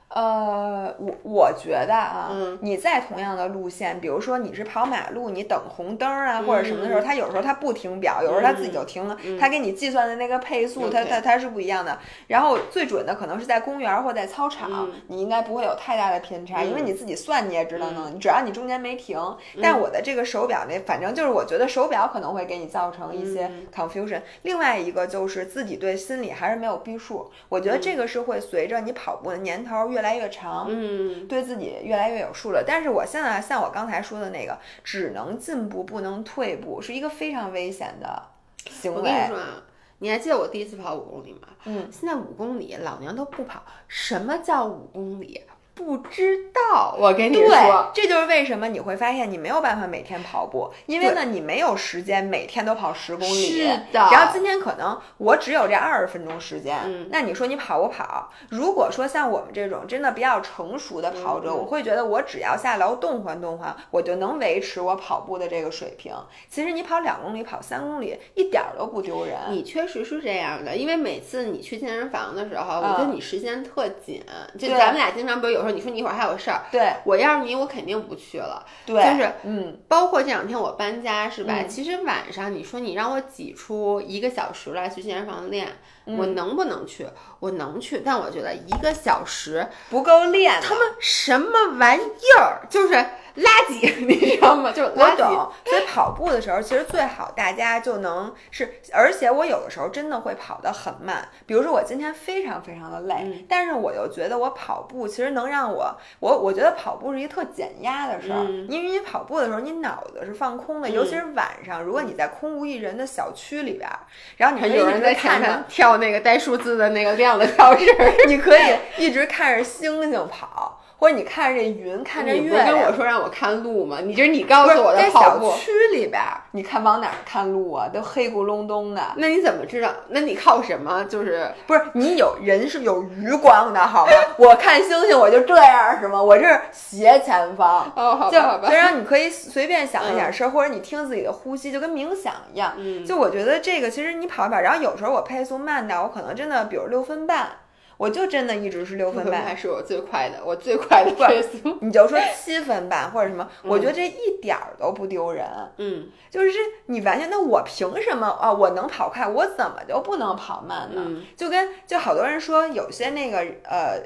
[0.09, 2.57] 呃，我我觉得啊，嗯。
[2.61, 11.99] 你在同样的路线，比如说你是跑马路，你等红灯啊或者什么的时候，嗯它有时候它不停表，有时候它自己就停了，它给你计算的那个配速，它它它是不一样的。
[12.27, 14.93] 然后最准的可能是在公园或在操场，嗯。
[15.07, 19.19] 你应该不会有太大的偏差，因为你自己算你也知道呢，你只要你中间没停。
[19.19, 19.59] 嗯。
[19.61, 23.67] 但我的这个手表那，反正就是我觉得手表可能会给你造成一些嗯。
[23.75, 24.21] confusion。
[24.43, 30.67] 另外一个就是自己对心理还是没有逼数，我觉得这个是会随着你跑步的年头越来越长。
[30.69, 32.63] 嗯，对自己越来越有数了。
[32.65, 38.21] 但是我现在像我刚才说的那个，只能进步不能退步，是一个非常危险的
[38.69, 38.97] 行为。
[38.97, 39.63] 我跟你说啊，
[39.99, 41.47] 你还记得我第一次跑五公里吗？
[41.65, 43.63] 嗯，现在五公里老娘都不跑。
[43.87, 45.43] 什么叫五公里？
[45.77, 46.95] 不知道。
[46.97, 53.51] 我跟你说，，这就是为什么你会发现你没有办法每天跑步，因为呢，你没有时间每天都跑十公里。
[53.51, 58.31] 是的然后今天可能我只有这二十分钟时间，嗯那你说你跑不跑？
[58.49, 66.13] 如果说像我们这种真的比较成熟的跑者，我会觉得我只要下楼动换动换，我就能维持我跑步的这个水平。
[66.49, 69.37] 其实你跑两公里、跑三公里一点儿都不丢人。
[69.49, 74.23] 你确实是这样的，因为每次你去健身房的时候，我觉得你时间特紧。
[74.57, 78.65] 就咱们俩经常，不是有时候你说你一会儿还有事儿，对我要是你，我肯定不去了。
[78.85, 81.53] 对，就是嗯，包括这两天我搬家是吧？
[81.57, 85.67] 嗯其实晚上你说你让我挤出一个小时来去健身房练，
[86.05, 87.07] 嗯我能不能去？
[87.39, 90.59] 我能去，但我觉得一个小时不够练。
[90.61, 92.01] 他们什么玩意
[92.39, 93.05] 儿，就是
[93.37, 94.71] 垃圾， 你知道吗？
[94.71, 95.17] 就是我垃圾。
[95.17, 101.27] 懂，所以跑步的时候，其实最好大家就能是，而且我有的时候真的会跑得很慢。
[101.45, 113.99] 比如说我今天非常非常的累，嗯但是我又觉得我跑步其实能让我，我我觉得跑步是一个特减压的事儿，嗯因为你跑步的时候你脑子是放空的，尤其是晚上，如果你在空无一人的小区里边儿，
[114.37, 118.13] 然后你可以人在看着跳那个带数字的那个亮的跳绳 儿。
[118.27, 122.67] 你可以一直看着星星跑，或者你看着这云，看着你不月亮。
[122.67, 123.99] 跟我说让我看路吗？
[124.03, 125.51] 你这是你告诉我的在跑步。
[125.51, 127.87] 小区里边儿，你看往哪儿看路啊？
[127.93, 129.01] 都黑咕隆咚的。
[129.17, 129.89] 那你怎么知道？
[130.09, 131.03] 那你靠什么？
[131.05, 134.11] 就是不是你有人是有余光的好吗？
[134.37, 136.21] 我看星星我就这样是吗？
[136.21, 137.91] 我这是斜前方。
[137.95, 138.75] 哦，好就吧，好吧就。
[138.75, 142.73] 让你可以随便想一点嗯事儿，或者你听自己的呼吸，就跟冥想一样。
[142.77, 147.49] 嗯就我觉得这个其实你跑一跑，然后有时候我配速慢的，我可能真的比如六分半，
[147.97, 149.57] 我就真的一直是六分半。
[149.57, 151.77] 是我最快的，我最快的配速。
[151.81, 155.45] 你就说七分半或者什么，我觉得这一点儿都不丢人。
[155.77, 156.51] 嗯，就是
[156.85, 158.51] 你完全，那我凭什么啊？
[158.51, 161.01] 我能跑快，我怎么就不能跑慢呢？
[161.05, 164.01] 嗯就跟就好多人说，有些那个呃。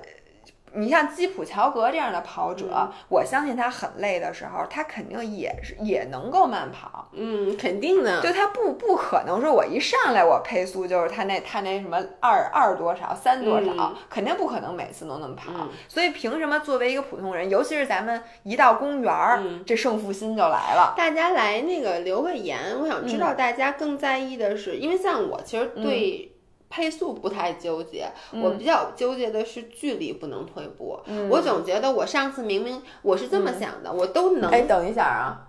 [0.74, 7.10] 你像基普乔格这样的跑者，嗯我相信他很累的时候，他肯定也是也能够慢跑。
[7.14, 8.22] 嗯，肯定的。
[8.22, 15.52] 就他不不可能说我一上来我配速就是他那他那什么二二多少三多少，嗯肯定不可能每次都那么跑。
[15.56, 20.94] 嗯所以凭什么作为一个普通人，尤其是咱们一到公园儿，嗯这胜负心就来了。
[20.96, 26.31] 大家来那个留个言，我想知嗯道大家更在意的是，因为像我其实对
[26.72, 30.98] 配速不太纠结，我比较纠结的是距离不能退步。
[31.06, 35.48] 嗯我总觉得我上次明明我是这么想的，我都能，哎，等一下啊，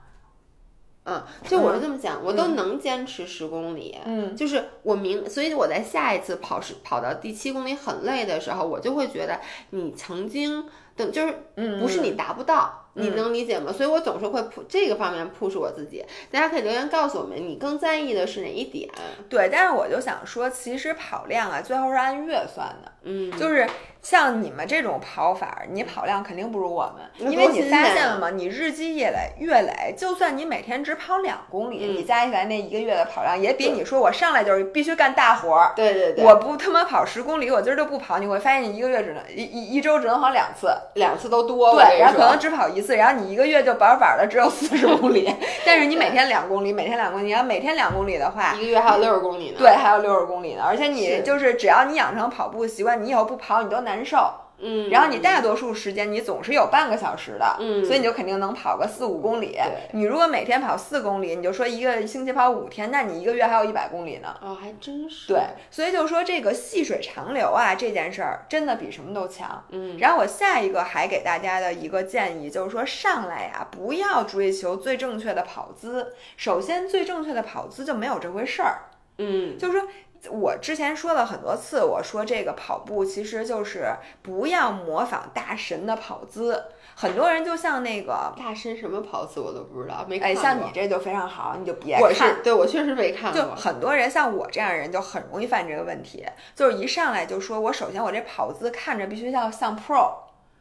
[1.04, 3.96] 嗯，就我是这么想，我都能坚持十公里。
[4.04, 13.72] 嗯就是我明，所以我在下一次跑十跑到第七公里很累的时候，我就会觉得你曾经等就是嗯不是你达不到，你嗯能理解吗？
[13.72, 16.04] 所以我总是会 pu 这个方面 push 我自己。
[16.30, 18.88] 大家可以留言告诉我们，你更在意的是哪一点？
[19.30, 23.66] 对，但是我就想说，其实跑量啊，最后是按月算的，嗯，就是
[24.00, 28.30] 像你们这种跑法，你跑量肯定不如我们，因为你发现了吗？
[28.30, 35.72] 你日积月累，月累，就算你每天只跑两公里，嗯你加起来那一个月的跑量，也比你说我上来就是必须干大活儿。
[35.76, 41.74] 对对对，我不他妈跑十公里，我今儿就不跑，你会发现你一个月只能一一一周只能跑两次，两次都多。
[41.74, 45.32] 对，然后可能只跑一次，然后你一个月就板板的只有四十公里，
[45.64, 49.56] 但是你每天两公里，每天两公里，你要每天两公里的话，一个月还有六十公里呢。
[49.58, 54.18] 对，还有六十公里呢，而且你就是只要你养成跑步习惯，你以后不跑你都难受。
[54.64, 59.54] 嗯，然后你大多数时间你总是有半个小时的，嗯所以你就肯定能跑个四五公里。
[59.54, 64.32] 对你如果每天跑四公里，你就说一个星期跑五天，那你一个月还有一百公里呢。
[64.40, 65.26] 哦，还真是。
[65.26, 69.64] 对，所以就说这个细水长流啊，这件事儿真的比什么都强。
[69.70, 76.14] 嗯，然后我下一个还给大家的一个建议就是说，上来呀、不要追求最正确的跑姿。
[76.36, 78.82] 首先，最正确的跑姿就没有这回事儿。
[79.18, 79.88] 嗯，就是说
[80.30, 86.64] 我之前说了很多次，我说这个跑步其实就是不要模仿大神的跑姿。
[86.94, 92.36] 很多人就像那个，大神什么跑姿我都不知道，没看哎，像你这就非常好，你就别我看。
[92.36, 93.48] 是对我确实没看过就。
[93.54, 100.12] 很多人像我这样的人就很容易犯这个问题，就是一上来就说我首先我这跑姿看着必须要像 pro，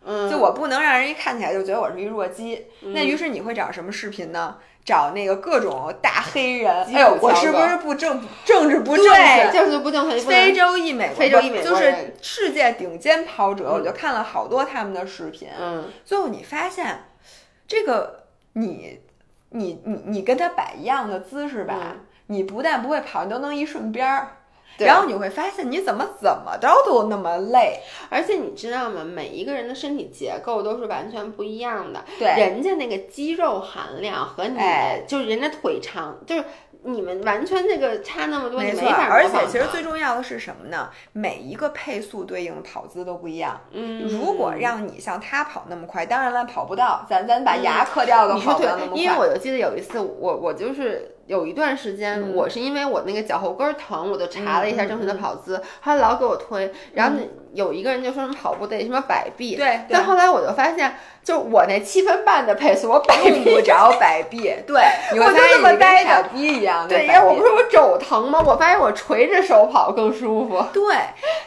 [0.06, 2.66] 嗯，就我不能让人一看起来就觉得我是一弱鸡。
[2.80, 4.58] 那于是你会找什么视频呢？
[4.84, 6.86] 找那个各种大黑人。
[6.86, 9.12] 基哎呦，我是不是不正政治不正确？
[9.12, 15.50] 对，就是不正非洲裔美国，非洲裔美国就是世界顶尖跑者，我就看了好多他们的视频。
[15.60, 17.06] 嗯，最后你发现，
[17.68, 19.00] 这个你
[19.50, 24.38] 你你你跟他摆一样的姿势吧，嗯你不但不会跑，你都能一顺边儿。
[24.78, 27.80] 对然后你会发现，你怎么怎么着都那么累。
[28.10, 29.04] 而且你知道吗？
[29.04, 32.04] 每一个人的身体结构都是完全不一样的。
[32.18, 36.44] 对人家那个肌肉含量和你，哎就是人家腿长，就是
[36.84, 40.90] 你们完全那个差那么多，你没错，法而且其实最重要的是什么呢？
[41.14, 43.62] 每一个配速对应的跑姿都不一样。
[43.72, 48.98] 嗯，如果让你像他跑那么快，当然了，跑不到，咱咱把牙磕掉都嗯你说对跑不到那么，快。
[49.04, 57.18] 因为我就记得有一次，我我就是有一段时间，嗯我是因为我那个脚后跟儿疼，我就查了一下正确的跑姿，他老给我推，然后
[57.54, 64.82] 有一个人就说什么跑步得什么摆臂，对对但后来我就发现，就我那七分半的配速，我摆用不着摆臂，对，
[65.12, 66.30] 我就发现这么呆着。
[66.88, 68.42] 对，然后我不是我肘疼吗？
[68.46, 70.64] 我发现我垂着手跑更舒服。
[70.74, 70.96] 对，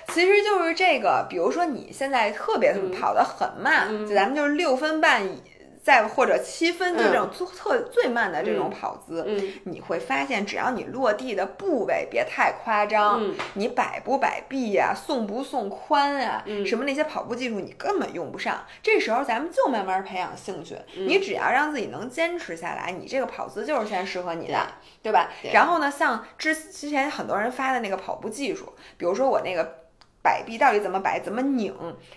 [0.08, 5.42] 其实就是这个，比如说你现在特别嗯跑得很慢，嗯就咱们就是六分半以
[5.84, 9.22] 再或者七分，就这种最特最慢的这种跑姿。
[9.28, 18.64] 嗯你会发现，只要你落地的部位别太夸张，嗯你摆不摆臂呀、送不送髋啊，嗯什么那些跑步技术你根本用不上。
[18.82, 24.58] 这时候咱们就慢慢培养兴趣，嗯你只要让自己能坚持下来，你这个跑姿就是现在适合你的，
[25.02, 25.28] 对吧？
[25.42, 29.83] 对然后呢，像之之前很多人发的那个跑步技术，比如说我那个
[30.24, 31.70] 摆臂到底怎么摆，怎么拧，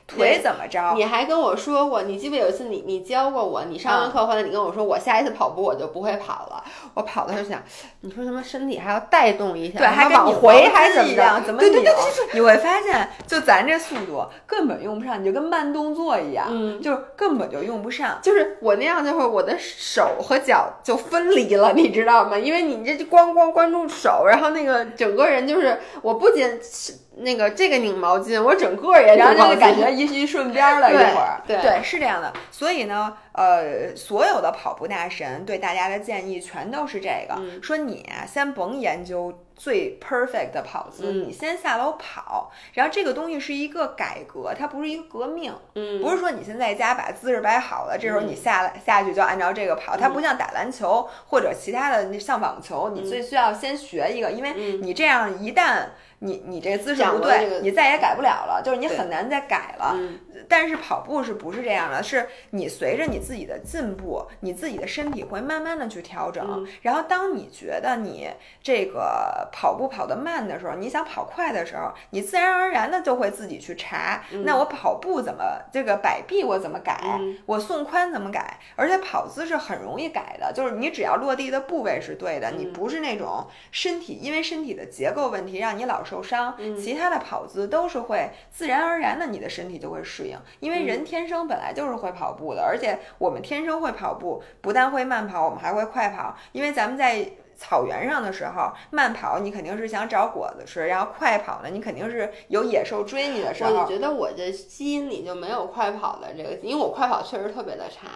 [0.07, 6.63] 腿怎么着，你还跟我说过，你记不记得有一次你你教过我，你上完课回来，你跟我说我下一次跑步我就不会跑了。
[6.93, 7.61] 我跑的时候想，
[7.99, 11.93] 你说什么身体还要带动一下，对，还往回还怎么怎一样，怎么对对对？
[12.31, 18.19] 你会发现，就咱这速度根本用不上，你就跟慢动作一样，嗯就是根本就用不上。
[18.21, 22.37] 就是我那样就会，我的手和脚就分离了，你知道吗？
[22.37, 32.31] 因为你这就光光关注手，然后那个整个人就是，我不仅是那个这个拧毛巾，我整个也拧毛巾然后就感觉一一顺边儿了一会儿，对是这样的。
[32.51, 42.51] 所以呢，呃，所有的跑步大神对大家的建议全都是这个，嗯说你啊，先甭研究最 perfect 的跑姿，嗯你先下楼跑。
[42.73, 49.97] 然后这个东西是一个改革，它不是一个革命，嗯不是说你先在家把姿势摆好了，这时候你下来下去就按照这个跑。
[49.97, 55.85] 它不像打篮球或者其他的那像网球，你最需要先学一个，因为嗯你这样一旦
[56.19, 59.93] 你你这个姿势不对，你再也改不了了，就是你很难再改了。
[59.95, 62.01] 嗯但是跑步是不是这样的？
[62.01, 66.45] 是你随着你自己的进步，你自己的身体会慢慢的去调整。
[66.47, 68.29] 嗯然后当你觉得你
[68.61, 75.43] 这个跑步跑得慢的时候，你想跑快的时候，你自然而然的就会自己去查，那我跑步怎么
[75.73, 78.59] 这个摆臂我怎么改，嗯我送髋怎么改？
[78.75, 90.37] 而且跑姿是很容易改的，就是你只要落地的部位是对的，你嗯不是那种身体因为身体的结构问题让你老受伤，嗯其他的跑姿都是会自然而然的，你的身体就会适应。
[90.61, 96.35] 因为嗯人天生本来就是会跑步的，而且我们天生会跑步，不但会慢跑，我们还会快跑。
[96.53, 103.85] 因为咱们在草原上的时候，慢跑你肯定是想找果子吃，然后快跑呢，你肯定是有野兽追你的时候我。
[103.85, 108.07] 觉得我这基因里就没有快跑的这个，因为我快跑确实特别的差。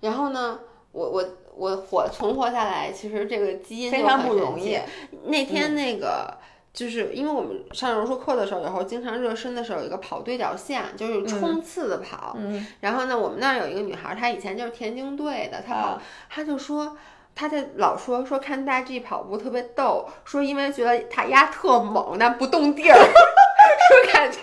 [0.00, 0.60] 然后呢，
[0.92, 1.24] 我我
[1.56, 4.78] 我活存活下来，其实这个基因非常不容易。
[5.24, 6.38] 那天那个。
[6.76, 12.36] 就是因为我们上柔术课的时候，有时候经常热身的时候有一个跑对角线，就是冲刺的跑。
[12.38, 16.96] 嗯，然后呢，我们那儿有一个女孩儿，她以前就是田径队的，她跑，啊她就说。
[17.38, 24.38] 她在老说说看大 G 跑步特别逗，说因为觉得他压特猛，但不动地儿， 说感觉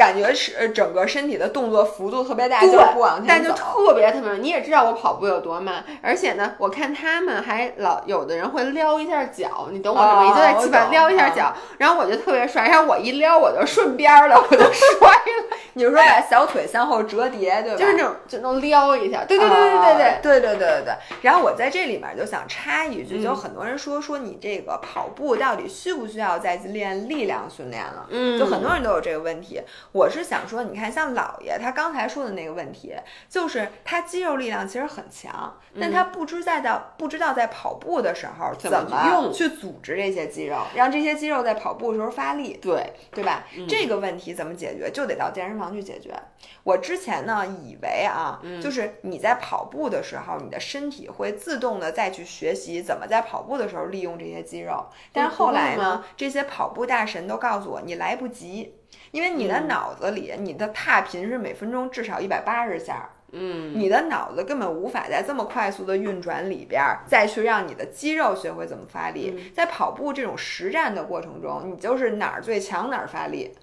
[0.00, 3.50] 感觉是呃整个身体的动作幅度特别大，就不往但就。
[3.52, 4.42] 特别特别慢。
[4.42, 10.34] 你也知道我跑步有多慢，而且呢，我看他们还老有的人会撩一下脚，你懂我什么意思？
[10.34, 17.76] 哦就在基本上我懂啊撩一下脚，然后我就特别帅，然后我一撩我就顺边儿了，我就 摔了，你是说把小腿向后折叠，对吧？
[17.76, 19.24] 就是那种就能撩一下。
[19.26, 20.06] 对对对对对对。
[20.06, 20.94] 啊对对对对对。
[21.20, 28.06] 然后我在这里面就想插一句，嗯就很多人说说你这个跑步到底需不需要再练力量训练了？
[28.10, 29.60] 嗯就很多人都有这个问题。
[29.92, 32.94] 我是想说，你看像老爷他刚才说的那个问题，
[33.28, 42.56] 就是他肌肉力量其实很强，但他不知在到不知道在跑步的时候怎怎么用去组织这些肌肉，让这些肌肉在跑步的时候发力。
[42.62, 43.44] 对，对吧？
[43.56, 46.14] 嗯这个问题怎么解决，就得到健身房去解决。
[46.62, 54.86] 我之前呢，以为啊，嗯就是你在跑步的时候，你的身体会自动的再去学习怎么在跑步的时候利用这些肌肉。
[55.12, 58.74] 但是后来呢，这些跑步大神都告诉我，你来不及，
[59.10, 63.08] 因为你的嗯脑子里，你的踏频是每分钟至少一百八十下。
[63.32, 69.32] 嗯，你的脑子根本无法在这么快速的运转里边儿，再去让你的肌肉学会怎么发力。
[69.36, 73.60] 嗯在跑步这种实战的过程中，你就是哪儿最强哪儿发力，嗯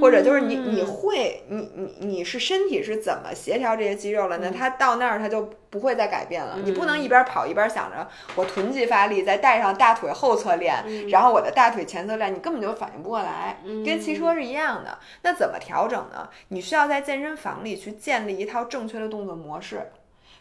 [0.00, 4.50] 或者就是你你会你你你是身体是怎么协调这些肌肉了呢？
[4.56, 6.58] 它到那儿它就不会再改变了。
[6.64, 14.98] 你不能一边跑一边想着我臀肌发力，再带上大腿后侧练，然后我的大腿前侧练，你根本就反应不过来，跟骑车是一样的。
[15.22, 16.28] 那怎么调整呢？
[16.48, 19.90] 你需要在健身房里去建立一套正确的动作模式。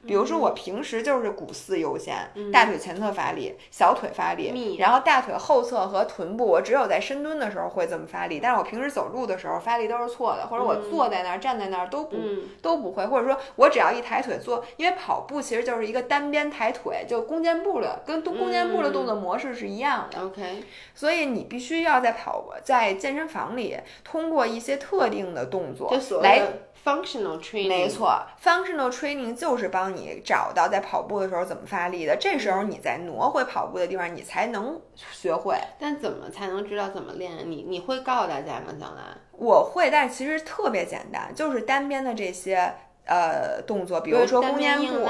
[0.05, 12.43] 比如说，我平时就是股四优先，大腿前侧发力，小腿发力，然后大腿后侧和臀部，我只有在深蹲的时候会这么发力，但是我平时走路的时候发力都是错的，或者我坐在那儿、站在那儿都不、嗯。
[12.61, 20.21] 都不会，或者说我只要一抬腿做，因为跑步其实就是一个单边抬腿，就弓箭步的，跟弓箭步的动作模式是一样的。
[20.21, 25.91] OK，所以你必须要在跑在健身房里通过一些特定的动作
[26.21, 26.53] 来的
[26.88, 32.15] functional training，没，错，functional training 就是帮你找到在跑步的时候怎么发力的。
[32.15, 34.79] 这时候你再挪回跑步的地方，你才能
[35.11, 35.57] 学会。
[35.77, 37.39] 但怎么才能知道怎么练？
[37.45, 38.73] 你你会告诉大家吗？
[38.79, 39.01] 将来？
[39.33, 42.73] 我会，但其实特别简单，就是单边的这些
[43.05, 45.05] 呃动作，比如说弓箭步、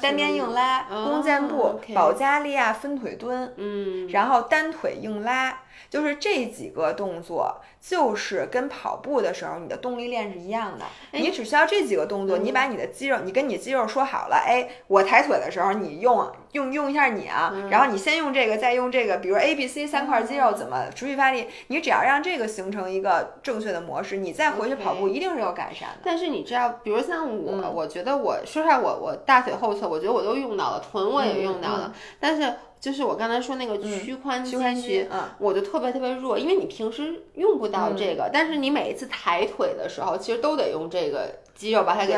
[0.00, 5.60] 单边硬拉、弓箭步、保加利亚分腿蹲，嗯，然后单腿硬拉，
[5.90, 10.84] 就是这几个动作，就是跟跑步的时候你的动力链是一样的。
[11.12, 25.98] 你只需要这几个动作，你把你的肌肉，你跟你肌肉说好了，哎，我抬腿的时候你用用用一下你啊，然后你先用这个，再用这个，比如 A、B、C 三块肌肉怎么持续发力，你只要让这个形成一个正确的模式，你再回去跑步一定是有改善的。
[26.04, 35.22] 但是你知道，比如像我，嗯我觉得我说实话，我我大腿后侧，我觉得我都用到了，臀我也用到了，但是就是我刚才说那个屈髋嗯屈髋肌肌，嗯。
[35.38, 42.14] 我就特别特别弱，因为你平时用不到这个，但是你每一次抬腿的时候，其实都得用这个肌肉把它给。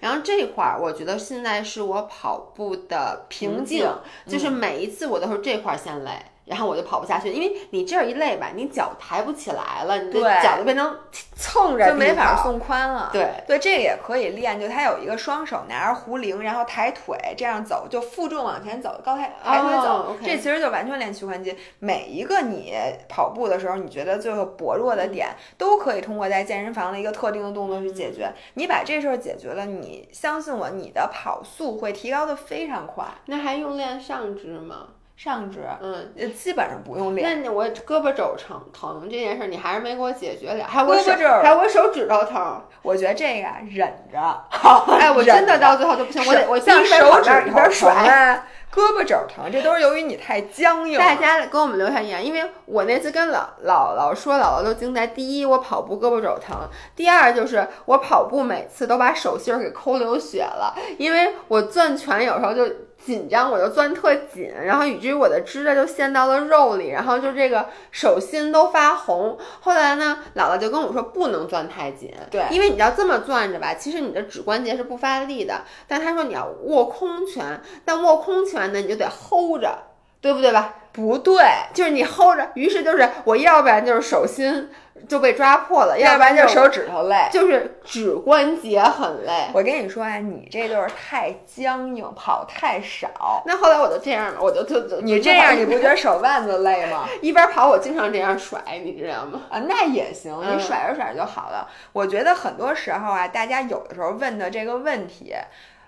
[0.00, 3.88] 然后这块儿，我觉得现在是我跑步的瓶颈，
[4.26, 6.10] 就是每一次我都是这块儿先累。
[6.44, 10.96] 然后我就跑不下去，因为你这样一累吧，你脚抬不起来了，你的对脚就变成
[11.34, 12.12] 蹭着就没。
[12.12, 13.08] 法送髋了。
[13.10, 21.56] 对，对，这个也可以练，就他有一个双手拿着壶铃，然后抬腿这样走，就负重往前走，高抬抬腿走，这其实就完全练屈髋肌。
[21.78, 22.74] 每一个你
[23.08, 28.30] 跑步的时候，你觉得最后薄弱的点，都可以通过在健身房的一个特定的动作去解决。
[28.54, 33.06] 你把这事儿解决了，你相信我，你的跑速会提高的非常快。
[33.24, 34.88] 那还用练上肢吗？
[35.22, 37.28] 上肢嗯，呃基本上不用练。
[37.28, 42.60] 那你我胳膊肘疼疼这件事儿，你还是没给我解决了，还有我手还有我手指头疼。
[42.82, 44.18] 我觉得这个啊，忍着。
[44.98, 48.46] 哎，我真的到最后就不行，我得我像一边跑手指头一边甩。
[48.74, 50.98] 胳膊肘疼，这都是由于你太僵硬。
[50.98, 55.06] 大家给我们留下言，因为我那次跟姥姥姥说，姥姥都惊呆。
[55.06, 56.56] 第一，我跑步胳膊肘疼；
[56.96, 62.66] 第二，就是我跑步每次都把手心儿给抠流血了，因为我攥拳有时候就
[63.04, 69.36] 紧张，我就攥特紧，然后以至于我的指甲就陷到了肉里，然后就这个手心都发红。
[69.60, 75.62] 后来呢，姥姥就跟我说不能攥太紧，对因为你要这么攥着吧，其实你的指关节是不发力的。
[75.88, 79.76] 但她说你要握空拳，但握空拳呢，你就得 hold 着，
[80.20, 80.76] 对不对吧？
[80.92, 84.70] 不对，就是你 hold 着，于是就是我要不然就是手心
[85.08, 87.28] 就被抓破了，要不然就是手指头累。
[87.32, 89.48] 就是指关节很累。
[89.54, 93.42] 我跟你说啊，你这就是太僵硬，跑太少。
[93.46, 97.08] 那后来我就这样了，我就就就你这样，你不觉得 手腕子累吗？
[97.22, 99.40] 一边跑我经常这样甩，你知道吗？
[99.50, 101.66] 啊，那也行，嗯你甩着甩着就好了。
[101.92, 105.34] 我觉得很多时候啊，大家有的时候问的这个问题，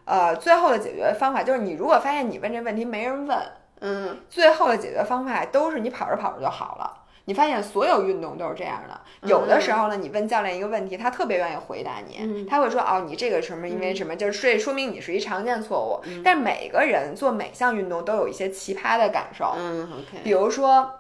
[0.07, 3.39] 呃，最后的解决方法就是，你如果发现你问这问题没人问，
[3.85, 7.03] 嗯，最后的解决方法都是你跑着跑着就好了。
[7.27, 12.47] 你发现所有运动都是这样的，有的时候呢，你问教练一个问题，他特别愿意回答你，嗯。
[12.47, 16.07] 他会说哦，你这个什么因为什么，就是这说明你是一常见错误。
[16.07, 16.23] 嗯。
[16.23, 20.91] 但每个人做每项运动都有一些奇葩的感受，嗯，OK，比如说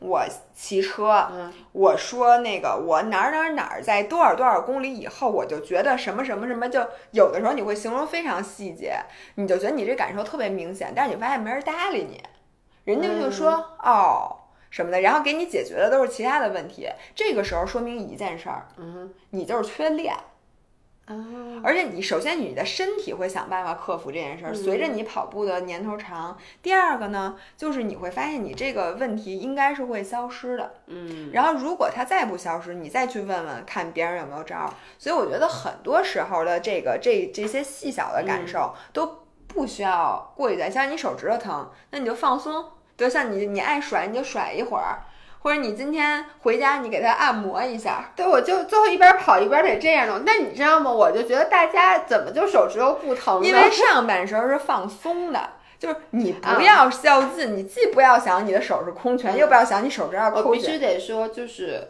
[0.00, 0.24] 我
[0.54, 1.52] 骑车，嗯。
[1.72, 8.98] 我说那个我哪儿哪儿哪儿在多少多少公里以后，我就觉得什么什么什么，就有的时候你会形容非常细节，
[9.36, 12.20] 你就觉得你这感受特别明显，但是你发现没人搭理你，
[12.84, 14.36] 人家就说、哦
[14.70, 19.12] 什么的，然后给你解决的都是其他的问题，这个时候说明一件事儿，嗯。
[19.30, 20.14] 你就是缺练。
[21.10, 26.38] 啊，而且你首先你的身体会想办法克服这件事儿，嗯随着你跑步的年头长。
[26.62, 30.74] 第二个呢，就是你会发现你这个问题应该是会消失的。
[30.86, 34.72] 嗯然后如果它再不消失，你再去问问看别人有没有招儿。
[34.98, 42.64] 所以我觉得很多时候的这个这这些细小的感受都不需要过于在意，像你手指头疼，那你就放松。
[42.96, 45.02] 对，像你你爱甩你就甩一会儿，
[45.42, 48.12] 或者你今天回家你给他按摩一下。
[48.14, 50.22] 对，我就最后一边跑一边得这样弄。
[50.24, 50.90] 那你知道吗？
[50.90, 53.46] 我就觉得大家怎么就手指头不疼呢？
[53.48, 55.40] 因为上半身是放松的，
[55.78, 60.78] 就是你啊不要较劲，你既不要想你的手是空拳，又不要想你手指要我必须。
[60.78, 61.88] 得说，就是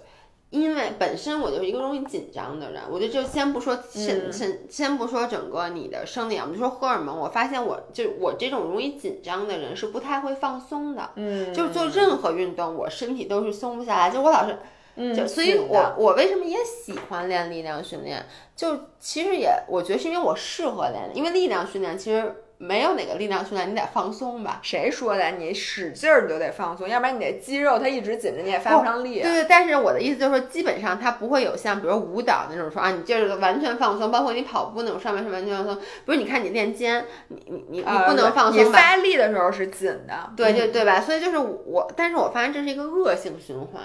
[0.51, 7.17] 因为本身我就是一个容易紧张的人，我就就先不说先嗯先先不说整个你的生理啊，我们就说荷尔蒙。
[7.17, 14.11] 我发现我就我这种容易紧张的人是不太会放松的，嗯，就是做任何运动，我身体都是松不下来。
[14.11, 14.59] 就我老是
[14.97, 18.27] 嗯，就所以我，我为什么也喜欢练力量训练？
[18.57, 24.61] 就其实也，我觉得是因为我适合练，因为力量训练其实没有哪个力量训练你得放松吧。
[24.61, 25.31] 谁说的？
[25.39, 29.23] 你使劲儿你就得放松，要不然你的肌肉它一直紧着，你也发不上力。
[29.23, 35.75] 对对，但是我的意思就是说，基本上它不会有像比如舞蹈那种说啊，你这个完全放松，包括你跑步那种上半身完全放松。
[35.77, 38.79] 比如你看你练肩，你你你你呃不能放你松吧？
[38.79, 40.31] 发力的时候是紧的。
[40.37, 41.01] 对对嗯对吧？
[41.01, 43.83] 所以就是我，但是我发现这是一个恶性循环，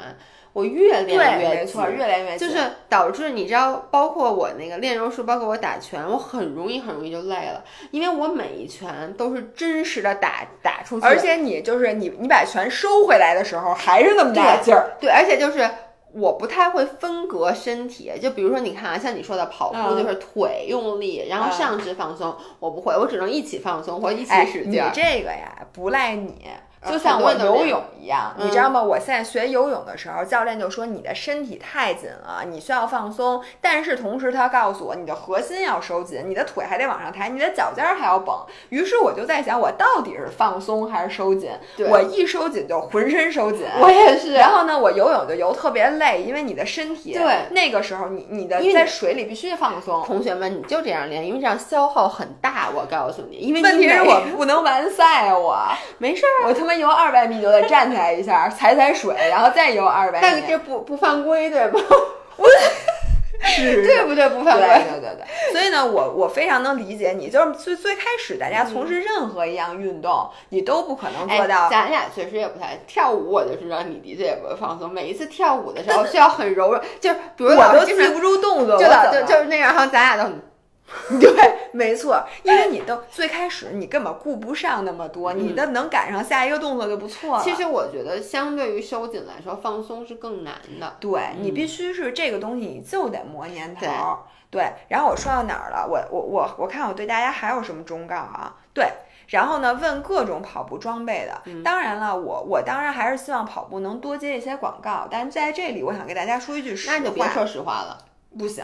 [0.56, 14.96] 我越练对，越没错，紧越来越紧就是导致你知道，包括我那个练柔术，包括我打拳，我很容易很容易就累了，因为我每一拳都是真实的打打出去，而且你就是你，你把拳收回来的时候还是那么大劲儿。
[14.98, 15.70] 对，而且就是
[16.14, 24.90] 我不太会分隔身体，就比如说你看啊，像你说的跑步嗯就是腿用力，然后嗯上肢放松，我不会，我只能一起放松或者一起使劲儿。
[24.94, 26.48] 这个呀，不赖你。
[26.90, 28.82] 就像我游泳一样，嗯你知道吗？
[28.82, 33.42] 我现在学游泳的时候，教练就说你的身体太紧了，你需要放松。
[33.62, 38.36] 但是同时他告诉我，你的核心要收紧，你的腿还得往上抬，你的脚尖儿还要绷。
[38.70, 41.50] 于是我就在想，我到底是放松还是收紧？
[41.90, 43.66] 我一收紧就浑身收紧。
[43.80, 50.04] 我也是，然后呢，我游泳就游特别累，因为你的身体对那个时候你你的你在水里必须放松。
[50.06, 52.70] 同学们，你就这样练，因为这样消耗很大。
[52.76, 55.58] 我告诉你，因为问题是我不能完赛啊，我
[56.00, 60.22] 没事儿，我他妈游二百米就得站起来一下，踩踩水，然后再游二百米。
[60.22, 61.80] 但这不不犯规对吗？
[63.48, 64.28] 是对不对？
[64.30, 64.66] 不犯规。
[64.66, 71.70] 对对对，所以呢，我我非常能理解你，就是最最开始大家从事任何一样运动，你都不可能做哎，到。
[71.70, 74.92] 咱俩确实也不太跳舞，我就知道你的确也不会放松。
[74.92, 80.42] 每一次跳舞的时候需要很柔软，就是比如我都记不住动作，就就就是那样，然后咱俩都很
[81.20, 87.44] 对，没错，因为你都最开始你根本顾不上那么多，你的能赶上下一个动作就不错了。
[87.44, 90.96] 嗯其实我觉得，相对于收紧来说，放松是更难的。
[91.00, 94.20] 对你嗯必须是这个东西，你就得磨年头儿。
[94.52, 95.88] 对，然后我说到哪儿了？
[95.90, 98.56] 我我我我看我对大家还有什么忠告啊？
[98.74, 98.86] 对，
[99.30, 101.42] 然后呢，问各种跑步装备的。
[101.46, 107.98] 嗯当然了，我我当然还是希望跑步能多接一些广告，但在这里我想给大家说一句实话，那你就别说实话了。
[108.38, 108.64] 不行。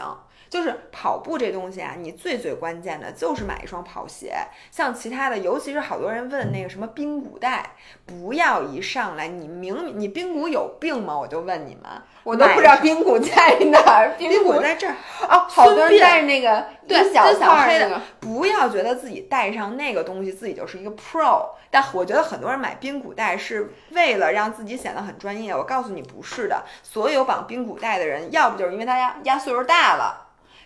[0.52, 4.34] 就是跑步这东西啊，你最最关键的就是买一双跑鞋。
[4.70, 7.70] 像其他的，尤其是好多人问那个什么髌骨带，
[8.04, 11.18] 不要一上来你明明你髌骨有病吗？
[11.18, 11.90] 我就问你们，
[12.22, 14.94] 我都不知道买髌骨在哪儿，髌髌骨骨在这儿。
[15.26, 21.46] 哦，好多人带着那个对一小小黑的不要觉得自己带上那个东西，自己就是一个 pro。
[21.70, 25.56] 但我觉得很多人买髌骨带是为了让自己显得很专业。
[25.56, 26.62] 我告诉你，不是的。
[26.82, 30.21] 所有绑髌骨带的人，要不就是因为他压压岁数大了。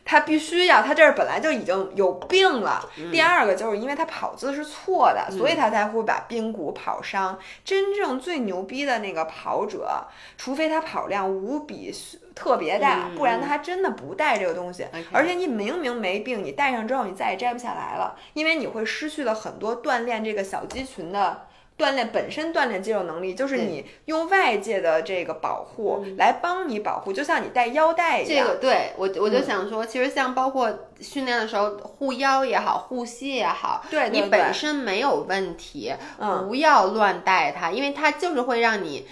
[0.07, 2.88] 他必须要，他这儿本来就已经有病了。
[3.11, 7.36] 第二个就是因为他跑姿是错的，所以他才会把髌骨跑伤。
[7.64, 10.07] 真正最牛逼的那个跑者，
[10.38, 11.92] 除非他跑量无比
[12.36, 14.86] 特别大，嗯不然他真的不带这个东西。
[15.11, 21.45] 而且你明明没病，你戴上之后你再也摘不下来了，因为你会失去了很多锻炼这个小肌群的。
[21.79, 28.49] 锻炼本身锻炼肌肉能力，就是你用外界的这个保护来帮你保护，就像你带腰带一样这样。
[28.49, 29.45] 个对我我就嗯。
[29.45, 36.47] 想说，其实像包括训练的时候护腰也好，护膝也好，对你本身没有问题，嗯。
[36.49, 39.07] 不要乱带它，因为它就是会让你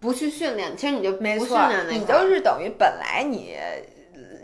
[0.00, 3.54] 不去训练，其实你就不训没错你就是等于本来你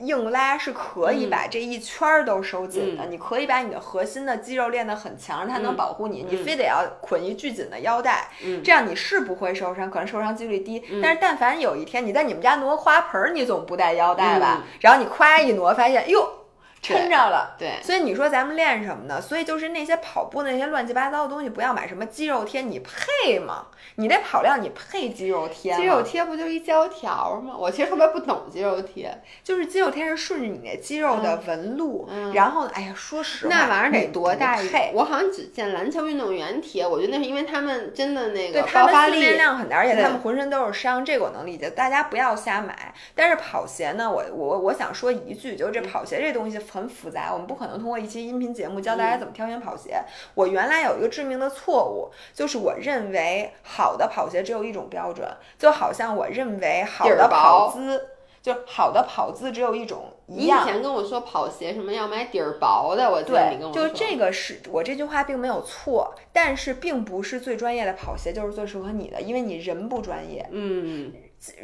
[0.01, 6.27] 硬拉是可以嗯把这一圈儿都收紧的，你可以把你的核心的肌肉练得很强，它能嗯保护你。
[6.29, 10.83] 你嗯非得要捆一巨紧的腰带，嗯这样你是不会受伤，可能受伤几率低。
[11.03, 14.63] 但是但凡有一天你在你们家挪花盆儿，你总不带腰带吧？
[14.63, 16.40] 嗯然后你夸一挪，发现哟。
[16.83, 19.21] 抻着了，对所以你说咱们练什么呢？
[19.21, 23.67] 所以就是那些跑步那些乱七八糟的东西，不要买什么肌肉贴，你配吗？
[23.97, 25.79] 你这跑量你配肌肉贴吗？
[25.79, 27.55] 肌肉贴不就一胶条吗？
[27.59, 29.13] 我其实特别不懂肌肉贴，
[29.45, 34.59] 就是肌肉贴是顺着你那肌肉的纹路，嗯然后哎呀，说实话，那玩意儿得多大？
[34.95, 41.69] 我好像只见篮球运动员贴，我觉得那是因为他们真的那对个他们训爆发力练量很大，而且他们浑身都是伤，这个我能理解。
[41.71, 42.95] 大家不要瞎买。
[43.15, 50.01] 但是跑鞋呢，我我我想说一句，就是这跑鞋这东西很复杂，我们不可能通过一期音频节目教大家怎么挑选跑鞋。
[50.35, 58.09] 我原来有一个致命的错误，就是我认为好的跑鞋只有一种标准，就好像我认为好的跑姿，
[58.41, 60.73] 就好的跑姿只有一种一样你以。
[60.73, 63.89] 前跟我说跑鞋什么要买底儿薄的，我记得你跟对，我说。
[63.89, 70.47] 就这个是我这句话并没有错，但是并不是最专业的跑鞋就是最适合你的，因为你人不专业。
[70.51, 71.13] 嗯，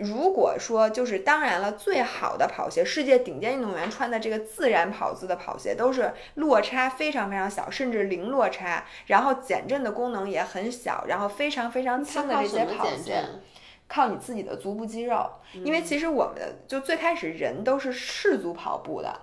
[0.00, 12.96] 如果说就是当然了，最好的跑鞋，世界顶尖运动员穿的这个自然跑姿的跑鞋，都是落差非常非常小，甚至零落差，然后减震的功能也很小，然后非常非常轻的这些跑鞋。
[12.96, 13.42] 减震？
[13.88, 19.20] 靠你自己的足部肌肉，因为其实我们的就最开始人都是赤足跑步的，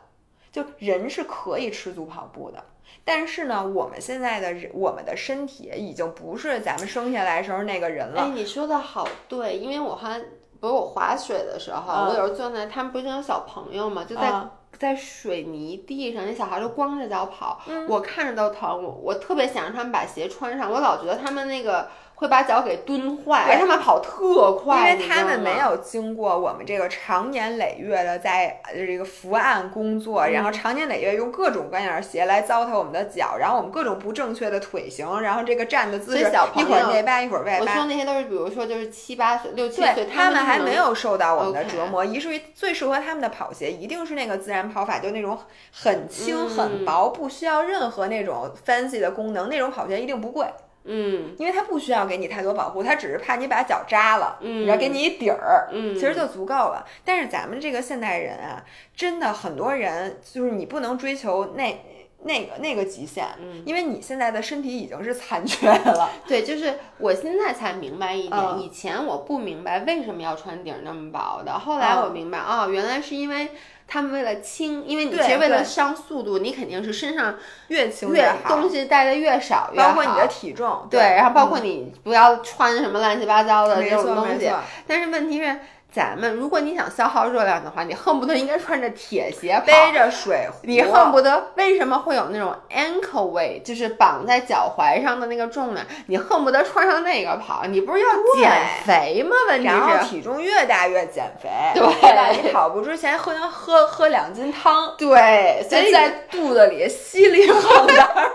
[0.54, 2.64] 就人是可以赤足跑步的。
[3.04, 8.22] 但是呢，我们现在的人，我们的身体已经不是咱们生下来时候那个人了。
[8.22, 10.22] 哎，你说的好对，因为我还
[10.64, 14.50] 不是我滑水的时候，嗯我有时候坐在他们不是有小朋友嘛，就在、嗯
[14.80, 18.84] 在水泥地上，那小孩就光着脚跑，嗯我看着都疼。
[18.84, 21.90] 我我特别想让他们把鞋穿上，我老觉得他们那个
[22.24, 23.54] 会把脚给蹲坏，对。
[23.54, 25.54] 而且他们跑特快因，为他们没。
[25.64, 37.74] 有经过我们这个长年累月的在呃这个伏案工作，然后嗯长年累月用各种各样的鞋来糟蹋我们的脚，然后我们各种不正确的腿型，然后这个站的姿势一会儿内八一会儿外八我八。
[37.76, 45.38] 说那些都是，比如说就是七八岁、六七对岁，他们还没有受到我们的折磨，以至于最适合他们的跑鞋一定是那个自然跑法，就那种
[45.72, 50.46] 很轻嗯很薄，不需要任何那种 fancy 的功能，那种跑鞋一定不贵，
[50.86, 51.36] 嗯。
[51.38, 54.66] 因为它不需要给你太多保护，它只是怕你把脚扎了，嗯。
[54.66, 56.86] 然后给你一底儿，嗯，其实就足够了。
[57.04, 58.64] 但是咱们这个现代人啊，
[58.96, 61.86] 真的很多人就是你不能追求那
[62.26, 63.64] 那个那个极限，嗯。
[63.66, 66.10] 因为你现在的身体已经是残缺了。
[66.26, 68.60] 对，就是我现在才明白一点，嗯。
[68.62, 72.04] 以前我不明白为什么要穿底儿那么薄的，后来嗯。
[72.04, 73.50] 我明白，哦，原来是因为
[73.88, 77.36] 他们为了轻，因为你对其实为了对上速度，你肯定是身上
[77.68, 84.52] 越轻越好，东西带的越少越好，包括你的体重，对，然后包括你不要穿什么乱七八糟的这种东西。
[84.88, 85.60] 但是问题是。
[85.94, 98.52] 咱们如果你想消耗热量的话，你恨不得应该穿着铁鞋，背着水壶，你恨不得为什么会有那种 ankle weight，就是绑在脚踝上的那个重量，你恨不得穿上那个跑，你不是要减
[98.86, 99.36] 肥吗？
[99.50, 102.30] 问题然后是，体重越大越减肥，对吧？
[102.30, 108.32] 你跑步之前喝喝喝两斤汤，对，所以在肚子里稀里哗啦。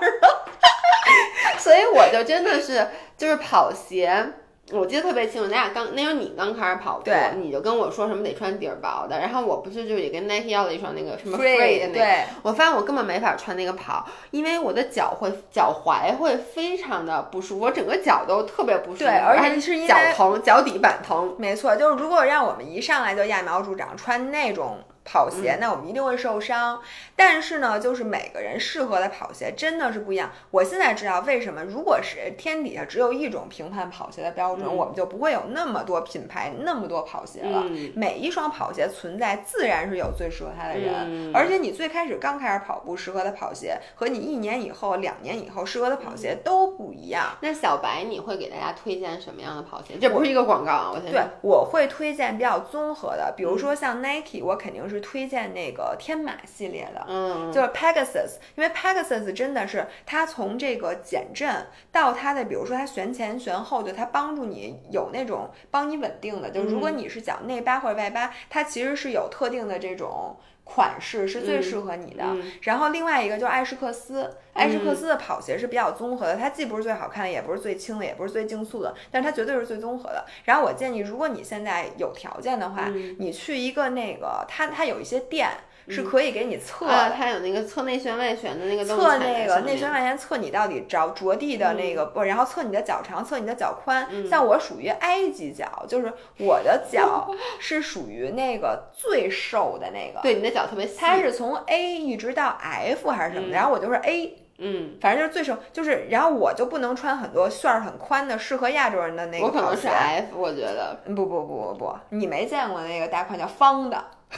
[1.59, 2.87] 所以我就真的是
[3.17, 4.33] 就是跑鞋。
[4.73, 21.35] 我记得特别清楚，咱俩刚那时候你刚开始跑步对，你就跟我说什么得穿底儿薄的，然后我不是就也跟 Nike 要了一双那个什么 Free，Free 的那个，对我发现我根本没法穿那个跑，因为我的脚会脚踝会非常的不舒服，我整个脚都特别不舒服，对而且且是因为脚疼，脚底板疼。
[21.39, 24.79] 没错，就是如果让我们一上来就揠苗助长，穿那种
[25.11, 26.81] 跑鞋，嗯那我们一定会受伤。
[27.17, 30.31] 但是呢，就是每个人适合的跑鞋真的是不一样。
[30.51, 37.65] 我现在知道为什么，如果是天底下只有一种评判跑鞋的标准，嗯我们就不会有那么多品牌、那么多跑鞋了。
[37.69, 40.93] 嗯每一双跑鞋存在，自然是有最适合它的人。
[41.07, 47.37] 嗯而且你最开始刚开始跑步适合的跑鞋，和你一年以后、两年以后适合的跑鞋都不一样。
[47.41, 49.95] 那小白，你会给大家推荐什么样的跑鞋？
[50.01, 57.05] 这不是一个广告啊，我先对，我会推荐比较综合的，比如嗯说像 Nike，我肯定是推荐那个天马系列的。
[57.09, 66.81] 嗯，就是 Pegasus，因为 Pegasus 真的是它从这个减震到它的，比如说它旋前旋后，就它帮助你有那种帮你稳定的，就是如嗯。
[66.81, 70.37] 果你是讲内八或者外八，它其实是有特定的这种
[70.71, 72.23] 款式是最适合你的。
[72.25, 80.25] 嗯然后另外一个就是艾诗克斯，艾诗克斯的跑鞋是比较综合的，它既不是最好看的，也不是最轻的，也不是最竞速的，但是它绝对是最综合的。
[80.45, 85.49] 然后我建议，如果你现在有条件的话，嗯你去一个那个它它有一些店。
[85.89, 94.07] 是可以给你测的，啊，它有那个测内旋外旋的那个动测那个内旋外旋测你到底着着地的那个不，然后测你的脚长，测你的脚宽。
[94.11, 104.45] 嗯像我属于埃及脚，就是我的脚 是属于那个最瘦的那个，对，你的脚特别细，它是从 A 一直到 F 还是什么然后我就是 A。
[104.61, 110.99] 嗯，反正就是最瘦，就是然后我就不能穿很多旋儿很宽的，适合亚洲人的那个我可能是 F，我觉得。
[111.07, 114.05] 嗯不不不不不，你没见过那个大款叫方的，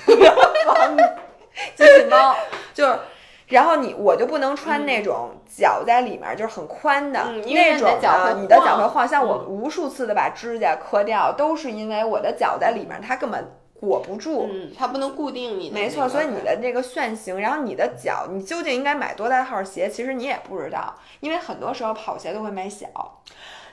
[0.66, 1.18] 方的
[1.74, 2.34] 机器猫，
[2.72, 2.98] 就是。
[3.51, 9.09] 然后你我就不能穿那种脚在里面就是很宽的、那种你的脚，会你的脚晃会晃。
[9.09, 13.44] 像我嗯无数次的把指甲磕掉，都是因为我的脚在里面，它根本
[13.74, 14.48] 裹不住。
[14.48, 15.68] 嗯，它不能固定你。
[15.68, 22.86] 没错，所以你的那个楦型，然后你的脚，你究竟应该买多大号鞋，其实你也不知道，因为很多时候跑鞋都会买小。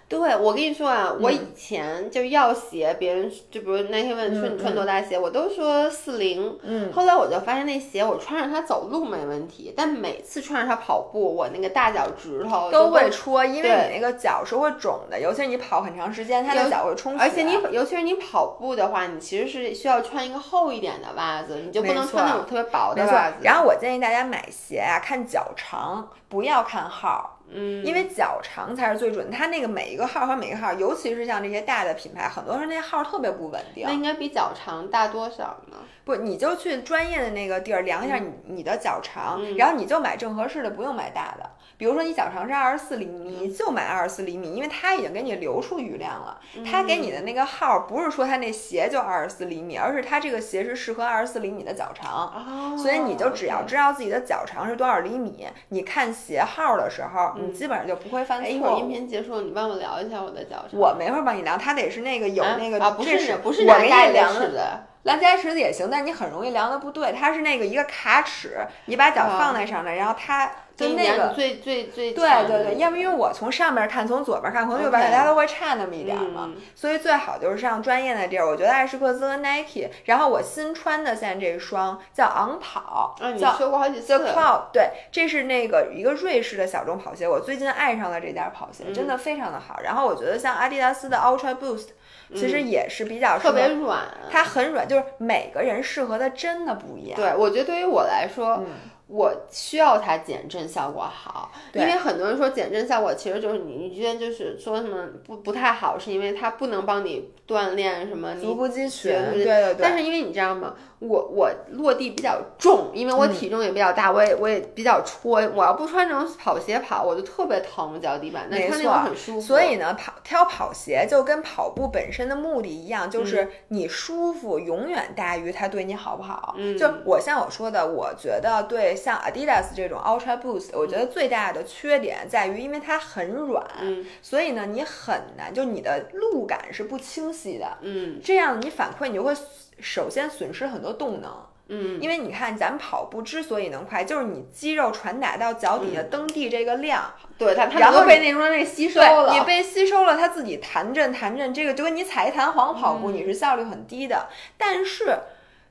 [0.10, 6.58] 对，我跟你说啊，我嗯以前就要鞋，别人就比如那天问说你穿多大鞋，我都说四零。
[6.64, 17.20] 嗯，后来我就发现那鞋我穿着它走路没问题，但每次穿着它跑步，我那个大脚趾头都就会戳，因为你那个脚是会肿的，尤其是你跑很长时间，它的脚会充血。
[17.22, 27.34] 而且你尤其是你跑步的话，你其实是需要穿一个厚一点的袜子，你就不能穿那种特别薄的袜子。，然后我建议大家买鞋啊，看脚长，不要看号。
[27.50, 33.94] 嗯，因为脚长才是最准，它那个每一个号和每个号，尤其是像这些大的品牌，很多人那号特别不稳定那。
[33.94, 35.78] 应该比脚长大多少呢？
[36.08, 41.50] 不，你就去专业的那个地儿量一下你、你的脚长，然后你就买正合适的，不用买大的。
[41.76, 46.40] 比如说你脚长是二十四厘米，你就买二十四厘米，因为它已经给你留出余量了。
[46.66, 52.34] 它给你的那个号不是说它那鞋就二十四厘米，而是它这个鞋是适合二十四厘米的脚长。
[52.34, 58.88] 哦所以你就只要知道自己的脚长是多少厘米，你看鞋号的时候，你基本上就不会犯哎，一会儿音。
[58.88, 60.80] 频结束，你帮我聊一下我的脚长。
[60.80, 67.12] 我没法帮你量，它得是那个有啊那个，啊，不这是不是我给你量尺的，量加尺子也行，但你很容易量的不对。
[67.12, 71.34] 它是那个一个卡尺，你把脚放在上面，然后它就那个。
[71.34, 76.46] 最最最对对对，要不因为我从上面看，从左边看，从右边看大家都会差那么一点嘛。
[76.48, 78.48] 嗯所以最好就是上专业的地儿。
[78.48, 89.80] 我觉得艾诗克斯和 Nike，然后我新穿的现在这一双叫昂跑，啊，你叫说过好几次 The Cloud，对，这是那个一个瑞士的小众跑鞋，我最近爱上了这件跑鞋，嗯真的非常的好。
[89.84, 91.88] 然后我觉得像阿迪达斯的 Ultra Boost，
[92.34, 94.06] 其实也是比较嗯特别软。
[94.30, 97.16] 它很软，就是每个人适合的真的不一样。
[97.16, 98.66] 对，我觉得对于我来说，嗯
[99.08, 109.78] 我需要它减震效果好，因为很多人说减震效果其实就是你你之前就是说什么不不太好，是因为它不能帮你锻炼什么你足部肌群，对对对。
[109.80, 110.76] 但是因为你知道吗？
[111.00, 115.36] 我我落地比较重，因为我体重也比较大，我也我也比较戳。
[115.54, 118.48] 我要不穿这种跑鞋跑，我就特别疼脚底板。
[118.50, 119.42] 那没穿那很舒服。
[119.42, 126.56] 所以呢，跑挑跑鞋就跟跑步本身的目的一样，嗯就是你舒服永远大于它对你好不好。
[126.58, 137.78] 嗯就我像我说的，我觉得对像 Adidas 这种 Ultra Boost，我觉得最大的缺点在于，因为它很软，嗯所以呢，你很难，就你的路感是不清晰的。
[137.82, 139.34] 嗯这样你反馈你就会
[139.80, 141.32] 首先损失很多动能。
[141.70, 154.30] 嗯因为你看，咱们跑步之所以能快，就是你肌肉传达到脚底下蹬地这个量，对它它然后能够被那双那吸收了，你被吸收了，它自己弹震弹震，这个就跟你踩一弹簧跑步，嗯你是效率很低的。
[154.58, 155.20] 但是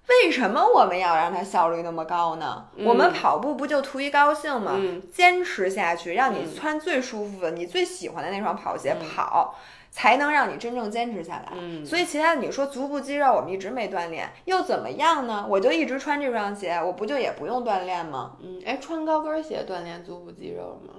[0.08, 2.66] 为什么我们要让它效率那么高呢？
[2.76, 4.72] 我们跑步不就图一高兴吗？
[4.76, 9.58] 嗯坚持下去，让你嗯穿最舒服的、你最喜欢的那双跑鞋嗯跑。
[9.96, 11.52] 才能让你真正坚持下来。
[11.54, 15.46] 嗯所以其他的你说足部肌肉我们一直没锻炼，又怎么样呢？
[15.48, 18.36] 我就一直穿这双鞋，我不就也不用锻炼吗？
[18.42, 20.92] 嗯，哎，穿高跟鞋锻炼足部肌肉吗？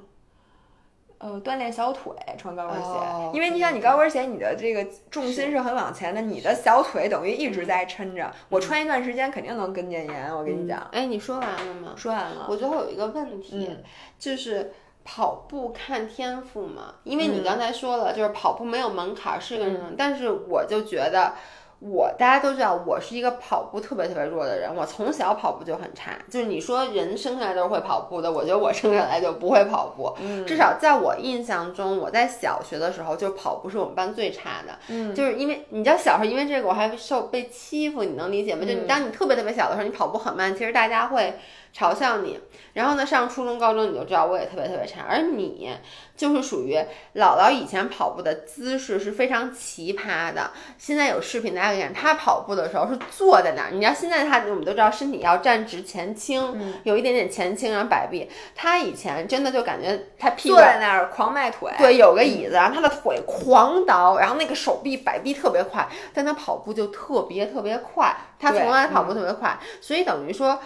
[1.20, 8.32] 呃，锻炼小腿，穿高跟鞋，哦因为你想，你高跟鞋，你的这个重心是很往前的，你的小腿等于一直在抻着。
[8.50, 10.80] 我穿一段时间肯定能跟腱炎，我跟你讲。
[10.91, 11.93] 哎，你说完了吗？
[11.95, 13.84] 说完了，我最后有一个问题，嗯
[14.18, 14.72] 就是
[15.10, 21.34] 跑步看天赋嘛，因为你嗯刚才说了，就是跑步没有门槛，是个人，但是我就觉得。
[21.80, 26.17] 我大家都知道，我是一个跑步特别特别弱的人，我从小跑步就很差。
[26.28, 30.11] 就是你说人生下来都是会跑步的，我觉得我生下来就不会跑步。
[30.19, 34.80] 嗯至少在我印象中，我在小学的时候就跑步是我们班最差的。
[34.88, 38.65] 嗯就是因为你知道小时候因为这个我还受被欺负，你能理解吗？
[38.65, 41.36] 就你嗯当你特别特别小的时候，你跑步很慢，其实大家会
[41.75, 42.39] 嘲笑你。
[42.73, 45.75] 然后呢，上初中、高中你就知道我也特别特别差，而你
[46.15, 46.75] 就是属于
[47.15, 50.51] 姥姥以前跑步的姿势是非常奇葩的。
[50.78, 58.30] 现在有视频大家可以看，她跑步的时候是坐在那儿，你知道现在他我们都知道身体要站直前倾，嗯有一点点前倾然后摆臂。
[58.55, 70.59] 他以前真的就感觉他屁股坐在那儿狂迈腿，对，有个椅子，然后他的腿狂倒，然后那个手臂摆臂特别快，但他跑步就特别特别快，他从来跑步特别快，所以等于说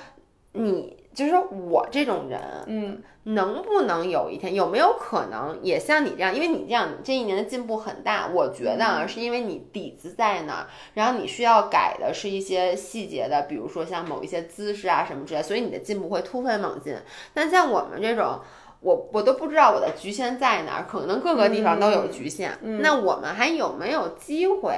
[0.53, 6.33] 你就是说我这种人，嗯，能不能有一天有没有可能也像你这样？
[6.33, 16.95] 因为你这样这一年的进步很大，我觉得啊，是因为你底子在那儿，然后你需要改的是一些细节的，比如说像某一些姿势啊什么之类，所以你的进步会突飞猛进。
[17.33, 18.39] 但像我们这种。
[18.83, 22.57] 我我都不知道我的局限在哪儿，可能各个地方都有局限。
[22.81, 24.73] 那我们还有没有机会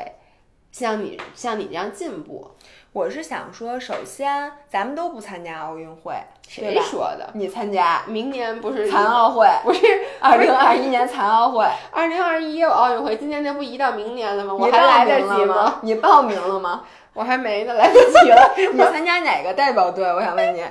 [0.74, 2.52] 像你像你这样进步？
[2.94, 6.14] 我是想说，首先咱们都不参加奥运会，
[6.48, 6.80] 谁？
[6.80, 7.28] 说的？
[7.34, 9.82] 你参加明年不是残奥会，不是
[10.20, 14.54] 二零二一年残奥会， 二零二一也有奥运会，今年那不移到明年了吗？
[14.54, 15.56] 我还来得及吗？
[15.56, 15.80] 吗？
[15.82, 16.84] 你报名了吗？
[17.14, 18.54] 我还没呢，来不及了。
[18.74, 20.06] 你参加哪个代表队？
[20.14, 20.64] 我想问你，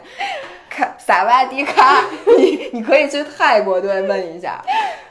[0.70, 2.04] 卡萨瓦迪卡，
[2.38, 4.62] 你你可以去泰国队问一下。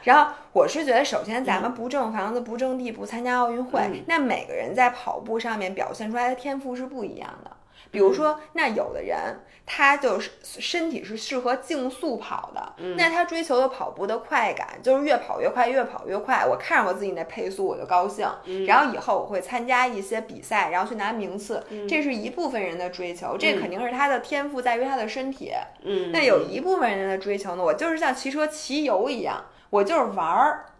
[0.02, 4.02] 然后我是觉得，首先咱们不挣房子、不挣地、不参加奥运会，嗯。
[4.06, 7.50] 那每个人在跑步上面表现出来的天赋是不一样的。
[7.90, 9.18] 比如说，那有的人
[9.66, 16.46] 他就是身体是适合竞速跑的，那他追求的跑步的快感就是越跑越快，越跑越快。
[16.46, 18.26] 我看着我自己那配速我就高兴，
[18.66, 25.52] 然后以后我会参加一些比赛，然后去拿名次，这是一部分人的追求，这肯定是他的天赋在于他的身体。
[25.82, 30.71] 嗯，那有一部分人的追求呢，我就是像骑车骑游一样，我就是玩儿。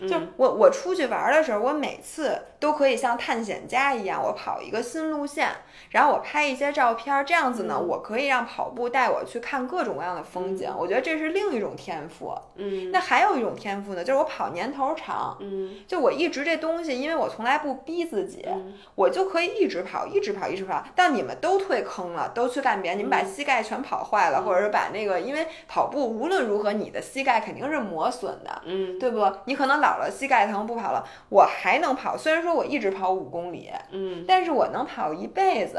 [0.00, 5.48] 就我我出去玩儿的时候，我每次都可以像探险家一样，我跑一个新路线，
[5.90, 10.72] 然后我拍一些照片儿，这样子呢，我可以让跑步带我去看各种各样的风景。
[10.76, 12.34] 我觉得这是另一种天赋。
[12.56, 20.82] 嗯那还有一种天赋呢，就是我跑年头长，嗯就我一直这东西，因为我从来不逼自己，嗯我就可以一直跑，一直跑，一直跑。
[20.96, 28.62] 到你们都退坑了，都去干别的，你们把膝盖全跑坏了，或者是把那个，因为跑步无论如何，你的膝盖肯定是磨损的。
[28.64, 29.30] 嗯对不？
[29.46, 32.16] 你可能老了，膝盖疼不跑了，我还能跑。
[32.16, 35.78] 虽然说我一直跑五公里，嗯但是我能跑一辈子。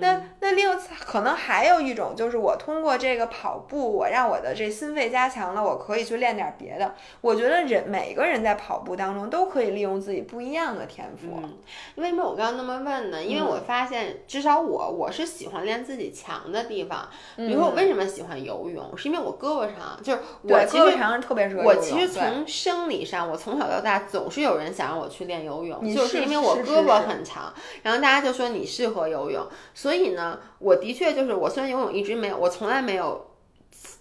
[0.00, 0.68] 那那另
[1.04, 6.94] 可能还有一种就是我通过这个跑步，我让我的这心肺加强了，我可以去练点别的。
[7.20, 11.40] 我觉得人每个人在跑步当中都可以利用自己不一样的天赋。
[11.42, 11.58] 嗯，
[11.96, 13.22] 为什么我刚刚那么问呢？
[13.22, 17.08] 因为我发现，至少我我是喜欢练自己强的地方。
[17.36, 20.84] 比如说，我为什么喜欢游泳，是因为我胳膊长，就是我，其实。
[20.84, 33.26] 胳膊长是特别适合我游泳对其实从生理上，我从小到大总是有人想让我去练游泳，你就是因为我胳膊很长，然后大家就说你适合游泳，所以呢，我的确就是我虽然游泳一直没有，我从来没有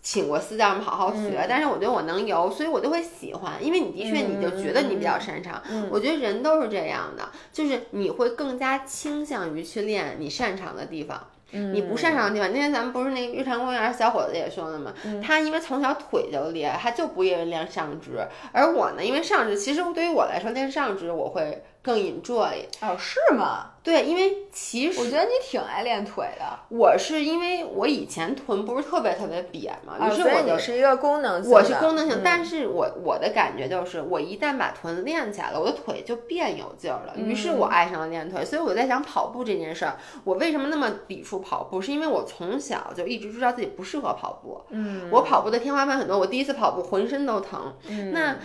[0.01, 5.61] 请过私教我们好好学，嗯但是我觉得我能游，所以我就会喜欢，因为你的确你就觉得你比较擅长。
[5.69, 11.27] 嗯我觉得人都是这样的，就是你会更加倾向于去练你擅长的地方。
[11.55, 14.91] 你不擅长的地方，那天咱们不是那个日常公园小伙子也说了嘛？
[15.21, 18.27] 他因为从小腿就厉害，他就不愿意练上肢。
[18.51, 22.65] 而我呢，因为上肢其实对于我来说练上肢我会更 enjoy。
[22.81, 23.69] 哦，是吗？
[23.83, 26.45] 对，因为其实我觉得你挺爱练腿的。
[26.69, 37.13] 我是因为我以前臀不是特别特别扁嘛，所以你是一个功能性我是功能性，嗯但是我我的感觉就是，我一旦把臀练起来了，我的腿就变有劲儿了。
[37.17, 41.81] 于是嗯我爱上了练腿，所以我在想跑步这件事儿，我为什么那么抵触跑步？
[41.81, 44.61] 是因为我从小就一直知道自己不适合跑步。
[44.69, 47.73] 嗯，我跑步的天花板很多，我第一次跑步浑身都疼。
[47.89, 48.37] 嗯那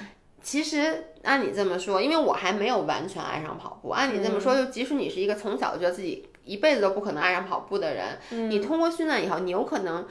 [0.49, 4.41] 其实按你这么说，因为我还没有完全爱上跑步，按你这么嗯。
[4.41, 10.09] 说，就即使你是一个从小就觉得自己一辈子都不可能爱上跑步的人，嗯你通过训练以后，你有可能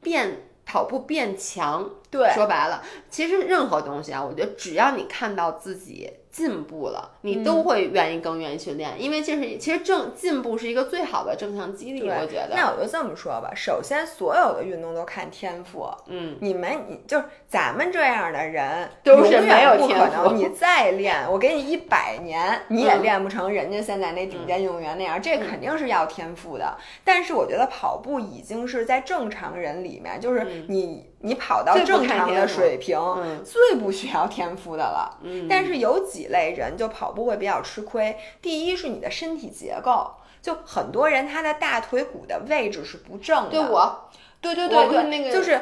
[0.00, 1.88] 变跑步变强。
[2.10, 2.28] 对。
[2.34, 6.10] 说白了，其实任何东西啊，我觉得只要你看到自己
[6.40, 12.54] 进步了，你嗯都会愿意更愿意去练，因为这是其实正进步是一个最好的正向激励，我觉得。
[12.54, 15.86] 那我就这么说吧，首先所有的运动都看天赋。
[16.06, 20.36] 嗯，你们，你就是咱们这样的人，都是永远没有不可天赋能。
[20.38, 25.20] 你再练，我给你一百年，你也嗯练不成人家现在那顶尖运动员那样。
[25.20, 26.74] 这肯定是要天赋的。
[27.04, 35.18] 但是我觉得跑步已经是在正常人里面，就是你你跑到正常的水平，嗯最不需要天赋的了。
[35.22, 38.16] 嗯但是有几类人就跑步会比较吃亏。
[38.40, 40.10] 第一是你的身体结构，
[40.40, 43.50] 就很多人他的大腿骨的位置是不正的。
[43.50, 44.08] 对我
[44.40, 45.60] 对对对对，那个就是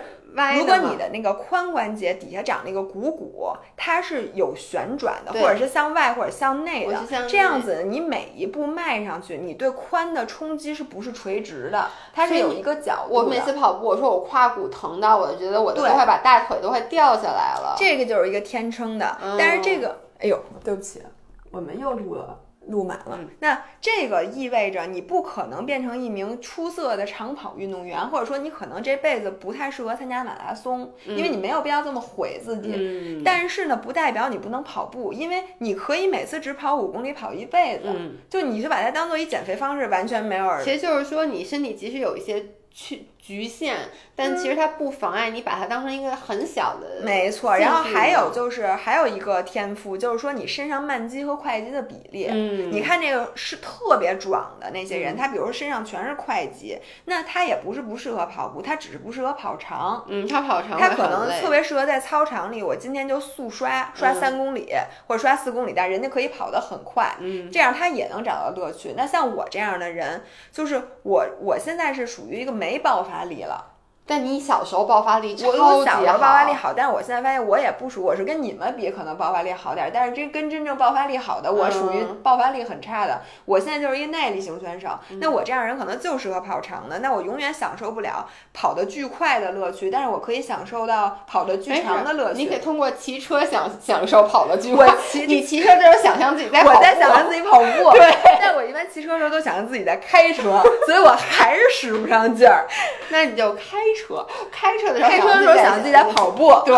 [0.57, 11.89] 如果你的那个髋关节底下长那个股骨，它是有旋转的，或者是向外或者向内的这样子你每一步迈上去，你对髋的冲击是不是垂直的？
[12.13, 13.15] 它是有一个角度。
[13.15, 17.75] 我每次跑步，我说我胯骨疼到，我就觉得我都对快把大腿都快掉下来了。
[17.77, 21.03] 这个就是一个天生的，嗯但是这个，哎呦，对不起，
[21.51, 22.39] 我们又录了。
[22.69, 32.73] 录满了，那这个意味着你不可能变成一名出色的长跑运动员，或者说你可能这辈子不太适合参加马拉松，因为你没有必要这么毁自己。
[32.75, 40.63] 嗯，但是呢，不代表你不能跑步，因为你可以每次只跑五公里跑一辈子，嗯就你就把它当做一减肥方式，完全没有。
[40.63, 43.77] 其实就是说，你身体即使有一些去局限，
[44.17, 47.05] 但其实它不妨碍你把它当成一个很小的。
[47.05, 52.27] 没错，然后还有就是还有一个天赋，就是说你身上慢肌和快肌的比例。
[52.31, 60.03] 嗯你看这个是特别壮的那些人，他比如说身上全是快肌，那他也不是不适合跑步，他只是不适合跑长。
[60.09, 64.73] 嗯，他跑长他可能特别适合在操场里，我今天就速刷，刷嗯三公里、
[65.07, 68.95] 或者刷四公里，但人家可以跑得很快，嗯这样他也能找到乐趣。
[68.97, 73.68] 那像我这样的人，就是我，我现在是属于一个没爆发里了。
[74.09, 83.21] 但你小时候爆发力超我级我小时候爆发力好，但是我现在发现我也不属，我是跟你们比可能爆发力好点儿，但是这跟真正爆发力好的，我属于嗯爆发力很差的。
[83.45, 92.39] 我现在就是一个耐力型选手，嗯那我这样人可能就适合跑长的，那我永远享受不了跑得巨快的乐趣，但是我可以享受到跑得巨长的乐趣。
[92.39, 94.95] 你可以通过骑车享享受跑的巨我快。
[95.11, 102.67] 骑你骑车就是想象自己在跑步，我在想象自己跑步， 对，但我一般骑车的时候都想象自己在开车，所以我还是使不上劲儿。
[103.11, 106.77] 那你就开车，开车的时候开车的时候想象自己在跑步，对，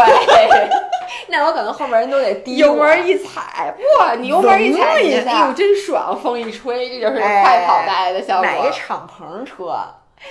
[1.29, 8.43] 那我可能后面人都得低油门一踩，哇，你油门一踩，一下哎呦真爽，风一吹，这就是哎快跑带来的效果。
[8.43, 9.77] 买个敞篷车，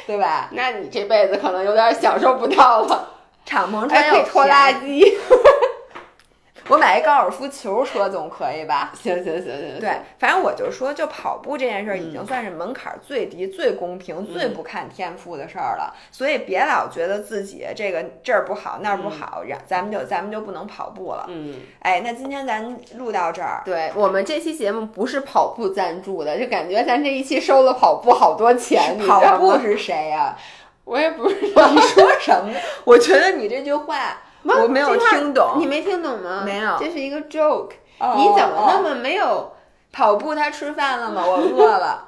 [0.07, 0.49] 对吧？
[0.51, 3.09] 那你这辈子可能有点享受不到了，
[3.45, 5.17] 敞篷车还可以拖拉机。
[6.69, 8.91] 我买一高尔夫球车总可以吧？
[8.93, 9.89] 行行行行，对，
[10.19, 15.93] 反正我就说，就跑步这件事儿嗯已经算是门槛儿最低、最公平、最不看天赋的事儿了。
[16.11, 21.25] 所以别老觉得自己这个这儿不好那儿不好，然、咱们就咱们就不能跑步了。
[21.27, 28.95] 嗯，哎，那今天咱录到这儿，对我们这期节目不是跑步赞助的，就感觉咱这一期收了跑步好多钱？
[28.99, 30.37] 跑步是谁呀、
[30.83, 32.53] 我也不知道， 你说什么？
[32.85, 35.55] 我觉得你这句话我没有听懂。
[35.57, 36.43] 你没听懂吗？
[36.45, 37.71] 没有这是一个 joke。
[37.99, 39.53] 哦你怎么那哦么没有？
[39.91, 41.23] 跑步他吃饭了吗？
[41.25, 42.05] 我饿了。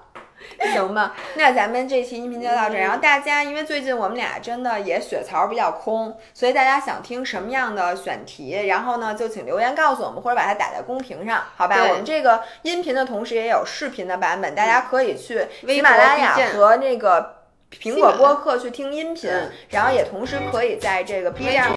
[0.73, 2.79] 行吧，那咱们这期音频就到这儿。
[2.79, 11.75] 然后大家，因为最近我们俩真的也血槽比较空，所以大家想听什么样的选题，然后呢就请留言告诉我们，或者把它打在公屏上，好吧？
[11.89, 17.35] 我们这个音频的同时也有视频的版本，大家可以去喜马拉雅和那个
[17.71, 21.69] 苹果播客去听音频嗯，然后也同时可以在这个 B 站。